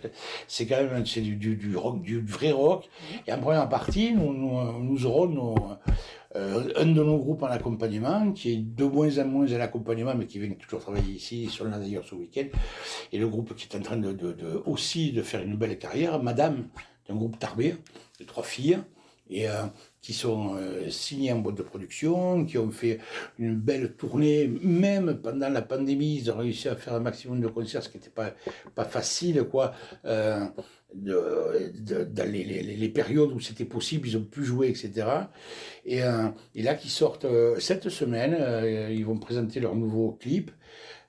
c'est 0.49 0.66
quand 0.66 0.77
même 0.77 1.05
c'est 1.07 1.20
du, 1.20 1.37
du, 1.37 1.57
du 1.57 1.77
rock, 1.77 2.03
du 2.03 2.20
vrai 2.20 2.53
rock. 2.53 2.88
Et 3.27 3.33
en 3.33 3.38
première 3.38 3.68
partie, 3.68 4.12
nous, 4.12 4.33
nous, 4.33 4.83
nous 4.83 5.07
aurons 5.07 5.27
nos, 5.27 5.55
euh, 6.37 6.68
un 6.77 6.87
de 6.87 7.03
nos 7.03 7.16
groupes 7.18 7.42
en 7.42 7.46
accompagnement, 7.46 8.33
qui 8.33 8.53
est 8.53 8.57
de 8.57 8.85
moins 8.85 9.18
en 9.18 9.25
moins 9.27 9.51
un 9.53 9.61
accompagnement, 9.61 10.14
mais 10.14 10.27
qui 10.27 10.38
vient 10.38 10.51
toujours 10.53 10.81
travailler 10.81 11.14
ici, 11.14 11.46
sur 11.49 11.64
là 11.66 11.79
d'ailleurs 11.79 12.05
ce 12.05 12.14
week-end, 12.14 12.46
et 13.12 13.18
le 13.18 13.29
groupe 13.29 13.55
qui 13.55 13.66
est 13.70 13.77
en 13.79 13.81
train 13.83 13.96
de, 13.96 14.12
de- 14.12 14.33
de- 14.33 14.62
aussi 14.66 15.12
de 15.12 15.22
faire 15.22 15.42
une 15.42 15.57
belle 15.57 15.79
carrière, 15.79 16.22
Madame, 16.22 16.68
d'un 17.09 17.14
groupe 17.14 17.38
Tarbé, 17.38 17.77
de 18.20 18.25
trois 18.25 18.42
filles, 18.42 18.79
et 19.29 19.49
euh, 19.49 19.65
qui 20.01 20.12
sont 20.12 20.57
euh, 20.57 20.89
signées 20.89 21.33
en 21.33 21.39
boîte 21.39 21.57
de 21.57 21.62
production, 21.62 22.45
qui 22.45 22.59
ont 22.59 22.71
fait 22.71 22.99
une 23.39 23.57
belle 23.57 23.95
tournée, 23.95 24.47
même 24.62 25.21
pendant 25.21 25.49
la 25.49 25.62
pandémie, 25.62 26.17
ils 26.17 26.31
ont 26.31 26.39
réussi 26.39 26.69
à 26.69 26.77
faire 26.77 26.95
un 26.95 27.01
maximum 27.01 27.41
de 27.41 27.49
concerts, 27.49 27.83
ce 27.83 27.89
qui 27.89 27.99
n'était 27.99 28.11
pas, 28.11 28.33
pas 28.75 28.85
facile, 28.85 29.45
quoi. 29.45 29.73
Euh, 30.05 30.45
de, 30.95 32.05
dans 32.05 32.31
les, 32.31 32.89
périodes 32.89 33.33
où 33.33 33.41
c'était 33.41 33.65
possible, 33.65 34.09
ils 34.09 34.17
ont 34.17 34.25
pu 34.25 34.45
jouer, 34.45 34.69
etc. 34.69 35.07
Et, 35.85 35.99
et 36.55 36.62
là, 36.62 36.75
qui 36.75 36.89
sortent 36.89 37.27
cette 37.59 37.91
semaine, 37.91 38.35
ils 38.91 39.05
vont 39.05 39.19
présenter 39.19 39.61
leur 39.61 39.75
nouveau 39.75 40.12
clip 40.12 40.53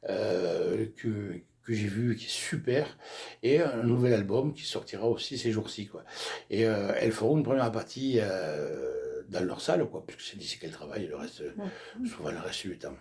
euh, 0.09 0.85
que, 0.95 1.41
que 1.67 1.73
j'ai 1.73 1.87
vu, 1.87 2.15
qui 2.15 2.25
est 2.25 2.29
super, 2.29 2.97
et 3.43 3.59
un 3.61 3.83
nouvel 3.83 4.13
album 4.13 4.53
qui 4.53 4.63
sortira 4.63 5.05
aussi 5.07 5.37
ces 5.37 5.51
jours-ci. 5.51 5.87
Quoi. 5.87 6.03
Et 6.49 6.65
euh, 6.65 6.93
elles 6.99 7.11
feront 7.11 7.37
une 7.37 7.43
première 7.43 7.69
partie 7.73 8.19
euh, 8.21 9.21
dans 9.29 9.43
leur 9.43 9.59
salle, 9.59 9.85
quoi, 9.89 10.01
puisque 10.07 10.21
c'est 10.21 10.37
d'ici 10.37 10.57
qu'elles 10.59 10.71
travaillent, 10.71 11.07
le 11.07 11.17
reste, 11.17 11.43
souvent 12.05 12.31
le 12.31 12.37
reste 12.39 12.65
du 12.65 12.77
temps. 12.77 12.95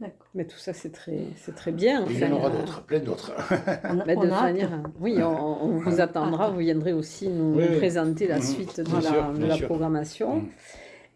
D'accord. 0.00 0.26
Mais 0.34 0.44
tout 0.46 0.58
ça, 0.58 0.72
c'est 0.72 0.90
très, 0.90 1.26
c'est 1.36 1.54
très 1.54 1.70
bien. 1.70 2.04
Il 2.10 2.18
y 2.18 2.24
en 2.24 2.32
aura 2.32 2.48
euh, 2.48 2.58
d'autres, 2.58 2.82
plein 2.84 2.98
d'autres. 2.98 3.32
On 3.84 4.00
a, 4.00 4.04
bah, 4.04 4.16
de 4.16 4.22
hâte. 4.22 4.42
manière, 4.42 4.82
oui, 4.98 5.22
on, 5.22 5.64
on 5.64 5.78
vous 5.78 6.00
attendra. 6.00 6.50
Vous 6.50 6.58
viendrez 6.58 6.92
aussi 6.92 7.28
nous 7.28 7.54
Oui, 7.54 7.66
oui. 7.70 7.76
présenter 7.78 8.26
la 8.26 8.38
Mhm. 8.38 8.42
suite 8.42 8.80
de 8.80 8.92
la, 8.92 9.00
sûr, 9.00 9.32
de 9.32 9.38
bien 9.38 9.46
la 9.46 9.54
sûr. 9.56 9.66
programmation. 9.66 10.36
Mhm. 10.38 10.48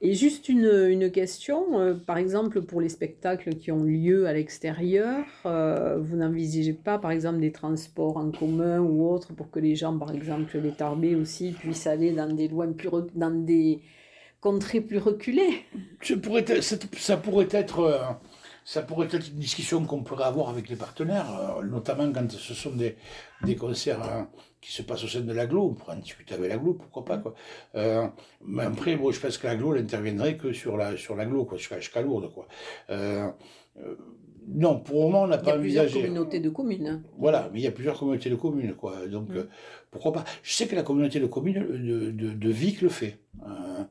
Et 0.02 0.12
juste 0.12 0.50
une, 0.50 0.66
une 0.90 1.10
question, 1.10 1.80
euh, 1.80 1.94
par 1.94 2.18
exemple 2.18 2.60
pour 2.60 2.82
les 2.82 2.90
spectacles 2.90 3.54
qui 3.54 3.72
ont 3.72 3.82
lieu 3.82 4.26
à 4.26 4.34
l'extérieur, 4.34 5.24
euh, 5.46 5.98
vous 5.98 6.16
n'envisagez 6.16 6.74
pas 6.74 6.98
par 6.98 7.10
exemple 7.10 7.40
des 7.40 7.50
transports 7.50 8.18
en 8.18 8.30
commun 8.30 8.78
ou 8.80 9.08
autres 9.08 9.32
pour 9.32 9.50
que 9.50 9.58
les 9.58 9.74
gens, 9.74 9.98
par 9.98 10.12
exemple 10.12 10.58
les 10.58 10.72
tarbés 10.72 11.14
aussi, 11.14 11.52
puissent 11.52 11.86
aller 11.86 12.12
dans 12.12 12.30
des 12.30 12.50
plus 12.76 12.90
dans 13.14 13.30
des 13.30 13.80
contrées 14.40 14.82
plus 14.82 14.98
reculées? 14.98 15.64
Ça 16.02 16.16
pourrait 16.18 16.44
être, 16.46 16.62
ça, 16.62 16.76
ça 16.92 17.16
pourrait 17.16 17.48
être, 17.50 17.80
euh, 17.80 17.98
ça 18.72 18.82
pourrait 18.82 19.06
être 19.06 19.28
une 19.32 19.38
discussion 19.38 19.84
qu'on 19.86 20.02
pourrait 20.02 20.24
avoir 20.32 20.48
avec 20.48 20.68
les 20.68 20.74
partenaires, 20.76 21.28
euh, 21.58 21.62
notamment 21.64 22.10
quand 22.12 22.28
ce 22.32 22.52
sont 22.62 22.74
des, 22.82 22.96
des 23.44 23.54
concerts 23.54 24.02
hein, 24.02 24.28
qui 24.60 24.72
se 24.72 24.82
passent 24.82 25.04
au 25.04 25.08
sein 25.08 25.20
de 25.20 25.32
l'aglo. 25.32 25.60
On 25.70 25.74
pourrait 25.74 25.94
en 25.96 26.00
discuter 26.00 26.34
avec 26.34 26.48
l'aglo, 26.50 26.74
pourquoi 26.74 27.04
pas. 27.04 27.18
Quoi. 27.18 27.34
Euh, 27.76 28.08
mais 28.44 28.64
après, 28.64 28.96
moi, 28.96 29.12
je 29.12 29.20
pense 29.20 29.38
que 29.38 29.46
l'aglo 29.46 29.72
n'interviendrait 29.74 30.36
que 30.36 30.52
sur 30.52 30.76
la 30.76 30.96
sur 30.96 31.14
l'aglo, 31.14 31.44
quoi, 31.44 31.56
jusqu'à 31.58 31.78
jusqu'à 31.78 32.02
Lourdes. 32.02 32.30
Quoi. 32.34 32.48
Euh, 32.90 33.28
euh, 33.78 33.94
non, 34.48 34.80
pour 34.80 34.96
le 34.96 35.02
moment, 35.06 35.22
on 35.22 35.26
n'a 35.28 35.36
Il 35.36 35.42
y 35.42 35.44
pas 35.44 35.52
a 35.54 35.58
plusieurs 35.58 35.84
envisagé. 35.84 36.02
communautés 36.06 36.40
de 36.40 36.50
communes. 36.50 37.02
Voilà, 37.18 37.48
mais 37.52 37.60
il 37.60 37.64
y 37.64 37.68
a 37.68 37.72
plusieurs 37.72 37.98
communautés 37.98 38.30
de 38.30 38.36
communes, 38.36 38.74
quoi. 38.74 39.06
Donc, 39.06 39.28
Mm. 39.30 39.36
euh, 39.36 39.48
pourquoi 39.92 40.12
pas 40.12 40.24
Je 40.42 40.52
sais 40.52 40.66
que 40.68 40.74
la 40.76 40.82
communauté 40.84 41.18
de 41.20 41.26
communes 41.26 41.66
de, 41.66 42.10
de, 42.10 42.32
de 42.32 42.50
Vic 42.50 42.80
le 42.82 42.88
fait. 42.88 43.18
Euh, 43.44 43.84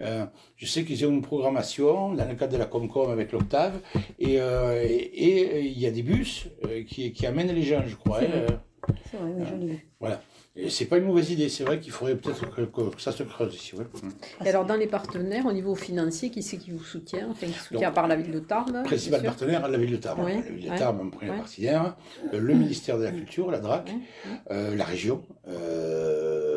euh, 0.00 0.24
je 0.56 0.66
sais 0.66 0.84
qu'ils 0.84 1.04
ont 1.06 1.10
une 1.10 1.22
programmation 1.22 2.12
dans 2.14 2.28
le 2.28 2.34
cadre 2.34 2.52
de 2.52 2.58
la 2.58 2.66
Comcom 2.66 3.10
avec 3.10 3.32
l'Octave, 3.32 3.80
et, 4.18 4.40
euh, 4.40 4.82
et, 4.82 4.94
et 4.94 5.60
il 5.66 5.78
y 5.78 5.86
a 5.86 5.90
des 5.90 6.02
bus 6.02 6.46
euh, 6.66 6.82
qui, 6.84 7.12
qui 7.12 7.26
amènent 7.26 7.52
les 7.52 7.62
gens, 7.62 7.82
je 7.86 7.96
crois. 7.96 8.20
C'est 8.20 8.26
hein, 8.26 8.30
vrai. 8.30 8.46
euh, 8.50 8.94
C'est 9.10 9.16
vrai, 9.18 9.30
oui, 9.36 9.44
je 9.50 9.54
l'ai 9.56 9.66
vu. 9.74 9.86
voilà. 10.00 10.20
Et 10.54 10.68
c'est 10.68 10.84
pas 10.84 10.98
une 10.98 11.04
mauvaise 11.04 11.30
idée, 11.30 11.48
c'est 11.48 11.64
vrai 11.64 11.80
qu'il 11.80 11.92
faudrait 11.92 12.14
peut-être 12.14 12.50
que, 12.54 12.60
que 12.62 13.00
ça 13.00 13.10
se 13.10 13.22
creuse 13.22 13.54
ici. 13.54 13.74
ouais. 13.74 13.84
Mm. 14.02 14.44
Et 14.44 14.48
alors 14.50 14.66
dans 14.66 14.74
les 14.76 14.86
partenaires, 14.86 15.46
au 15.46 15.52
niveau 15.52 15.74
financier, 15.74 16.28
qui 16.28 16.42
c'est 16.42 16.58
qui 16.58 16.72
vous 16.72 16.84
soutient 16.84 17.26
Enfin, 17.30 17.46
qui 17.46 17.54
soutient 17.54 17.78
Donc, 17.78 17.84
à 17.84 17.90
part 17.90 18.06
la 18.06 18.16
ville 18.16 18.30
de 18.32 18.38
Tarbes 18.38 18.82
Principal 18.84 19.22
partenaire, 19.22 19.66
la 19.66 19.78
ville 19.78 19.92
de 19.92 19.96
Tarbes. 19.96 20.20
Oui, 20.22 20.34
La 20.34 20.40
ville 20.42 20.66
de 20.66 20.70
ouais, 20.70 20.76
Tarbes 20.76 21.00
en 21.00 21.04
ouais. 21.26 21.26
partenaire, 21.38 21.96
euh, 22.34 22.38
le 22.38 22.52
ministère 22.52 22.98
de 22.98 23.04
la 23.04 23.12
Culture, 23.12 23.50
la 23.50 23.60
DRAC, 23.60 23.86
Ouais, 23.86 23.92
ouais. 23.94 24.36
euh, 24.50 24.76
la 24.76 24.84
région, 24.84 25.22
euh, 25.48 26.51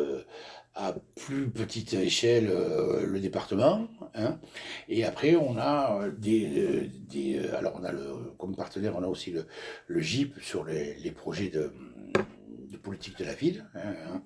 à 0.76 0.94
plus 1.14 1.48
petite 1.48 1.94
échelle 1.94 2.48
euh, 2.50 3.06
le 3.06 3.18
département, 3.18 3.88
hein. 4.14 4.38
et 4.88 5.04
après 5.04 5.34
on 5.34 5.56
a 5.56 6.02
euh, 6.02 6.10
des, 6.10 6.58
euh, 6.58 6.86
des 7.10 7.38
euh, 7.38 7.56
alors 7.56 7.78
on 7.80 7.84
a 7.84 7.92
le 7.92 8.12
comme 8.38 8.54
partenaire 8.54 8.94
on 8.94 9.02
a 9.02 9.06
aussi 9.06 9.30
le, 9.30 9.46
le 9.86 10.00
GIP 10.00 10.38
sur 10.42 10.64
les, 10.64 10.94
les 10.96 11.10
projets 11.10 11.48
de, 11.48 11.72
de 12.70 12.76
politique 12.76 13.18
de 13.18 13.24
la 13.24 13.32
ville, 13.32 13.64
hein, 13.74 13.94
hein. 14.12 14.22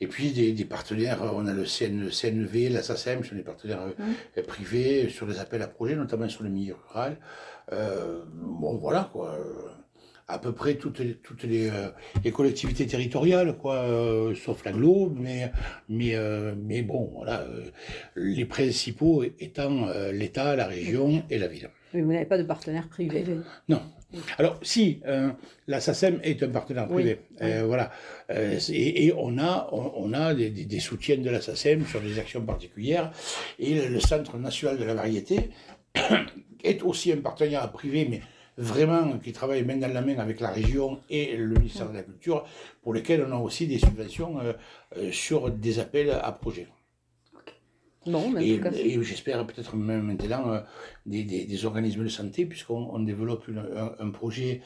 et 0.00 0.06
puis 0.06 0.30
des, 0.30 0.52
des 0.52 0.64
partenaires, 0.64 1.20
on 1.34 1.46
a 1.46 1.52
le 1.52 1.64
CN, 1.64 2.08
CNV, 2.08 2.68
la 2.68 2.82
SACEM, 2.82 3.24
sont 3.24 3.34
des 3.34 3.42
partenaires 3.42 3.80
euh, 3.82 4.42
privés 4.44 5.08
sur 5.08 5.26
les 5.26 5.40
appels 5.40 5.62
à 5.62 5.66
projets, 5.68 5.96
notamment 5.96 6.28
sur 6.28 6.44
le 6.44 6.50
milieu 6.50 6.76
rural. 6.88 7.18
Euh, 7.72 8.22
bon 8.32 8.76
voilà 8.76 9.10
quoi. 9.12 9.38
À 10.28 10.38
peu 10.38 10.52
près 10.52 10.74
toutes 10.76 11.00
les, 11.00 11.14
toutes 11.14 11.42
les, 11.44 11.68
euh, 11.68 11.88
les 12.24 12.30
collectivités 12.32 12.86
territoriales, 12.86 13.56
quoi, 13.58 13.76
euh, 13.84 14.34
sauf 14.34 14.64
l'aglo, 14.64 15.12
mais, 15.14 15.50
mais, 15.88 16.14
euh, 16.14 16.54
mais 16.56 16.82
bon, 16.82 17.10
voilà, 17.14 17.40
euh, 17.42 17.64
les 18.16 18.44
principaux 18.46 19.22
étant 19.38 19.88
euh, 19.88 20.12
l'État, 20.12 20.56
la 20.56 20.66
région 20.66 21.22
et 21.30 21.38
la 21.38 21.46
ville. 21.46 21.68
Mais 21.92 22.00
vous 22.02 22.12
n'avez 22.12 22.24
pas 22.24 22.38
de 22.38 22.42
partenaire 22.42 22.88
privé. 22.88 23.24
Non. 23.68 23.82
Alors, 24.38 24.58
si, 24.62 25.00
euh, 25.06 25.30
la 25.66 25.80
SACEM 25.80 26.20
est 26.22 26.42
un 26.42 26.48
partenaire 26.48 26.86
privé, 26.88 27.18
oui. 27.32 27.36
euh, 27.42 27.64
voilà. 27.66 27.90
Euh, 28.30 28.58
et, 28.70 29.06
et 29.06 29.12
on 29.16 29.38
a, 29.38 29.68
on, 29.72 29.92
on 29.96 30.12
a 30.12 30.34
des, 30.34 30.50
des- 30.50 30.64
des 30.66 30.80
soutiens 30.80 31.18
de 31.18 31.28
la 31.30 31.40
SACEM 31.40 31.84
sur 31.84 32.00
des 32.00 32.18
actions 32.18 32.40
particulières. 32.44 33.10
Et 33.58 33.74
le, 33.74 33.88
le 33.88 34.00
Centre 34.00 34.38
national 34.38 34.78
de 34.78 34.84
la 34.84 34.94
variété 34.94 35.50
est 36.64 36.82
aussi 36.82 37.12
un 37.12 37.16
partenaire 37.18 37.70
privé, 37.72 38.06
mais 38.08 38.20
vraiment 38.56 39.18
qui 39.18 39.32
travaille 39.32 39.64
main 39.64 39.76
dans 39.76 39.92
la 39.92 40.00
main 40.00 40.18
avec 40.18 40.40
la 40.40 40.50
région 40.50 41.00
et 41.10 41.36
le 41.36 41.54
ministère 41.54 41.88
de 41.88 41.94
la 41.94 42.02
Culture, 42.02 42.44
pour 42.82 42.94
lesquels 42.94 43.24
on 43.28 43.32
a 43.32 43.40
aussi 43.40 43.66
des 43.66 43.78
subventions 43.78 44.38
euh, 44.40 44.52
euh, 44.96 45.12
sur 45.12 45.50
des 45.50 45.78
appels 45.78 46.10
à 46.10 46.32
projets. 46.32 46.68
Bon, 48.06 48.30
mais 48.30 48.40
en 48.60 48.72
Et, 48.72 49.02
j'espère 49.02 49.46
peut-être 49.46 49.76
même 49.76 50.02
maintenant 50.02 50.50
euh, 50.52 50.60
des, 51.06 51.24
des- 51.24 51.44
des 51.46 51.64
organismes 51.64 52.04
de 52.04 52.08
santé, 52.08 52.46
puisqu'on 52.46 52.88
on 52.92 53.00
développe 53.00 53.48
une- 53.48 53.58
un, 53.58 53.92
un 53.98 54.10
projet 54.10 54.60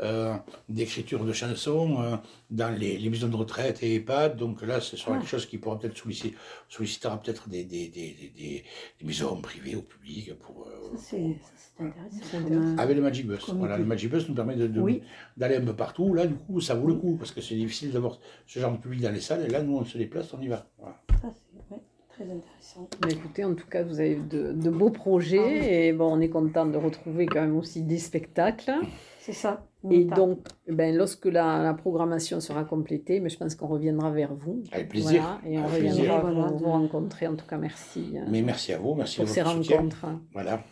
euh, 0.00 0.34
d'écriture 0.68 1.24
de 1.24 1.32
chansons 1.32 2.00
euh, 2.02 2.16
dans 2.50 2.70
les, 2.76 2.96
les 2.98 3.10
maisons 3.10 3.28
de 3.28 3.36
retraite 3.36 3.82
et 3.82 3.94
EHPAD. 3.96 4.36
Donc 4.36 4.62
là, 4.62 4.80
ce 4.80 4.96
sera 4.96 5.12
Ah. 5.14 5.18
quelque 5.18 5.28
chose 5.28 5.46
qui 5.46 5.58
pourra 5.58 5.78
peut-être 5.78 5.96
solliciter, 5.96 6.34
sollicitera 6.68 7.20
peut-être 7.20 7.48
des, 7.48 7.64
des, 7.64 7.88
des, 7.88 8.14
des- 8.20 8.32
des- 8.36 8.64
des 9.00 9.04
maisons 9.06 9.40
privées 9.40 9.76
ou 9.76 9.82
publiques 9.82 10.34
pour. 10.38 10.66
euh, 10.68 10.96
Ça, 10.96 11.02
c'est 11.10 11.36
ça, 11.76 11.84
c'est 12.30 12.36
intéressant. 12.36 12.78
Avec 12.78 12.96
le 12.96 13.02
Magic 13.02 13.26
Bus. 13.26 13.50
Voilà, 13.50 13.76
le 13.76 13.84
Magic 13.84 14.08
Bus 14.10 14.28
nous 14.28 14.34
permet 14.36 14.54
de, 14.54 14.68
de- 14.68 14.80
Oui. 14.80 15.02
d'aller 15.36 15.56
un 15.56 15.64
peu 15.64 15.74
partout. 15.74 16.14
Là, 16.14 16.26
du 16.26 16.34
coup, 16.36 16.60
ça 16.60 16.74
vaut 16.76 16.86
le 16.86 16.94
coup, 16.94 17.16
parce 17.16 17.32
que 17.32 17.40
c'est 17.40 17.56
difficile 17.56 17.90
d'avoir 17.90 18.20
ce 18.46 18.60
genre 18.60 18.70
de 18.72 18.78
public 18.78 19.00
dans 19.00 19.10
les 19.10 19.20
salles. 19.20 19.44
Et 19.44 19.48
là, 19.48 19.60
nous, 19.62 19.76
on 19.78 19.84
se 19.84 19.98
déplace, 19.98 20.32
on 20.34 20.40
y 20.40 20.46
va. 20.46 20.68
Voilà. 20.78 21.00
Ça, 21.20 21.28
c'est 21.32 21.74
ouais, 21.74 21.82
très 22.14 22.24
intéressant. 22.24 22.88
Mais 23.04 23.12
écoutez, 23.12 23.44
en 23.44 23.54
tout 23.54 23.66
cas, 23.68 23.82
vous 23.82 23.98
avez 24.00 24.14
de, 24.16 24.52
de 24.52 24.70
beaux 24.70 24.90
projets 24.90 25.38
Ah 25.42 25.48
oui. 25.48 25.66
et 25.68 25.92
bon, 25.92 26.12
on 26.16 26.20
est 26.20 26.28
content 26.28 26.66
de 26.66 26.76
retrouver 26.76 27.26
quand 27.26 27.40
même 27.40 27.56
aussi 27.56 27.82
des 27.82 27.98
spectacles. 27.98 28.72
C'est 29.20 29.32
ça. 29.32 29.66
Et 29.90 30.04
donc, 30.04 30.38
ben, 30.68 30.94
lorsque 30.96 31.26
la, 31.26 31.62
la 31.62 31.74
programmation 31.74 32.40
sera 32.40 32.64
complétée, 32.64 33.20
mais 33.20 33.28
je 33.30 33.36
pense 33.38 33.54
qu'on 33.54 33.66
reviendra 33.66 34.10
vers 34.10 34.34
vous. 34.34 34.62
Avec 34.72 34.88
plaisir. 34.90 35.22
Voilà, 35.22 35.40
et 35.46 35.58
on 35.58 35.64
Avec 35.64 35.74
reviendra 35.76 36.20
plaisir. 36.20 36.20
vous, 36.26 36.34
Voilà, 36.34 36.52
vous 36.52 36.58
de- 36.58 36.64
rencontrer. 36.64 37.26
En 37.26 37.34
tout 37.34 37.46
cas, 37.46 37.56
merci 37.58 38.12
euh, 38.16 38.20
Mais 38.30 38.42
merci 38.42 38.72
à 38.72 38.78
vous, 38.78 38.94
merci 38.94 39.16
pour 39.16 39.24
à 39.24 39.28
ces 39.28 39.42
votre 39.42 39.56
soutien. 39.56 39.76
rencontres. 39.78 40.06
Voilà. 40.32 40.62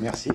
Merci. 0.00 0.30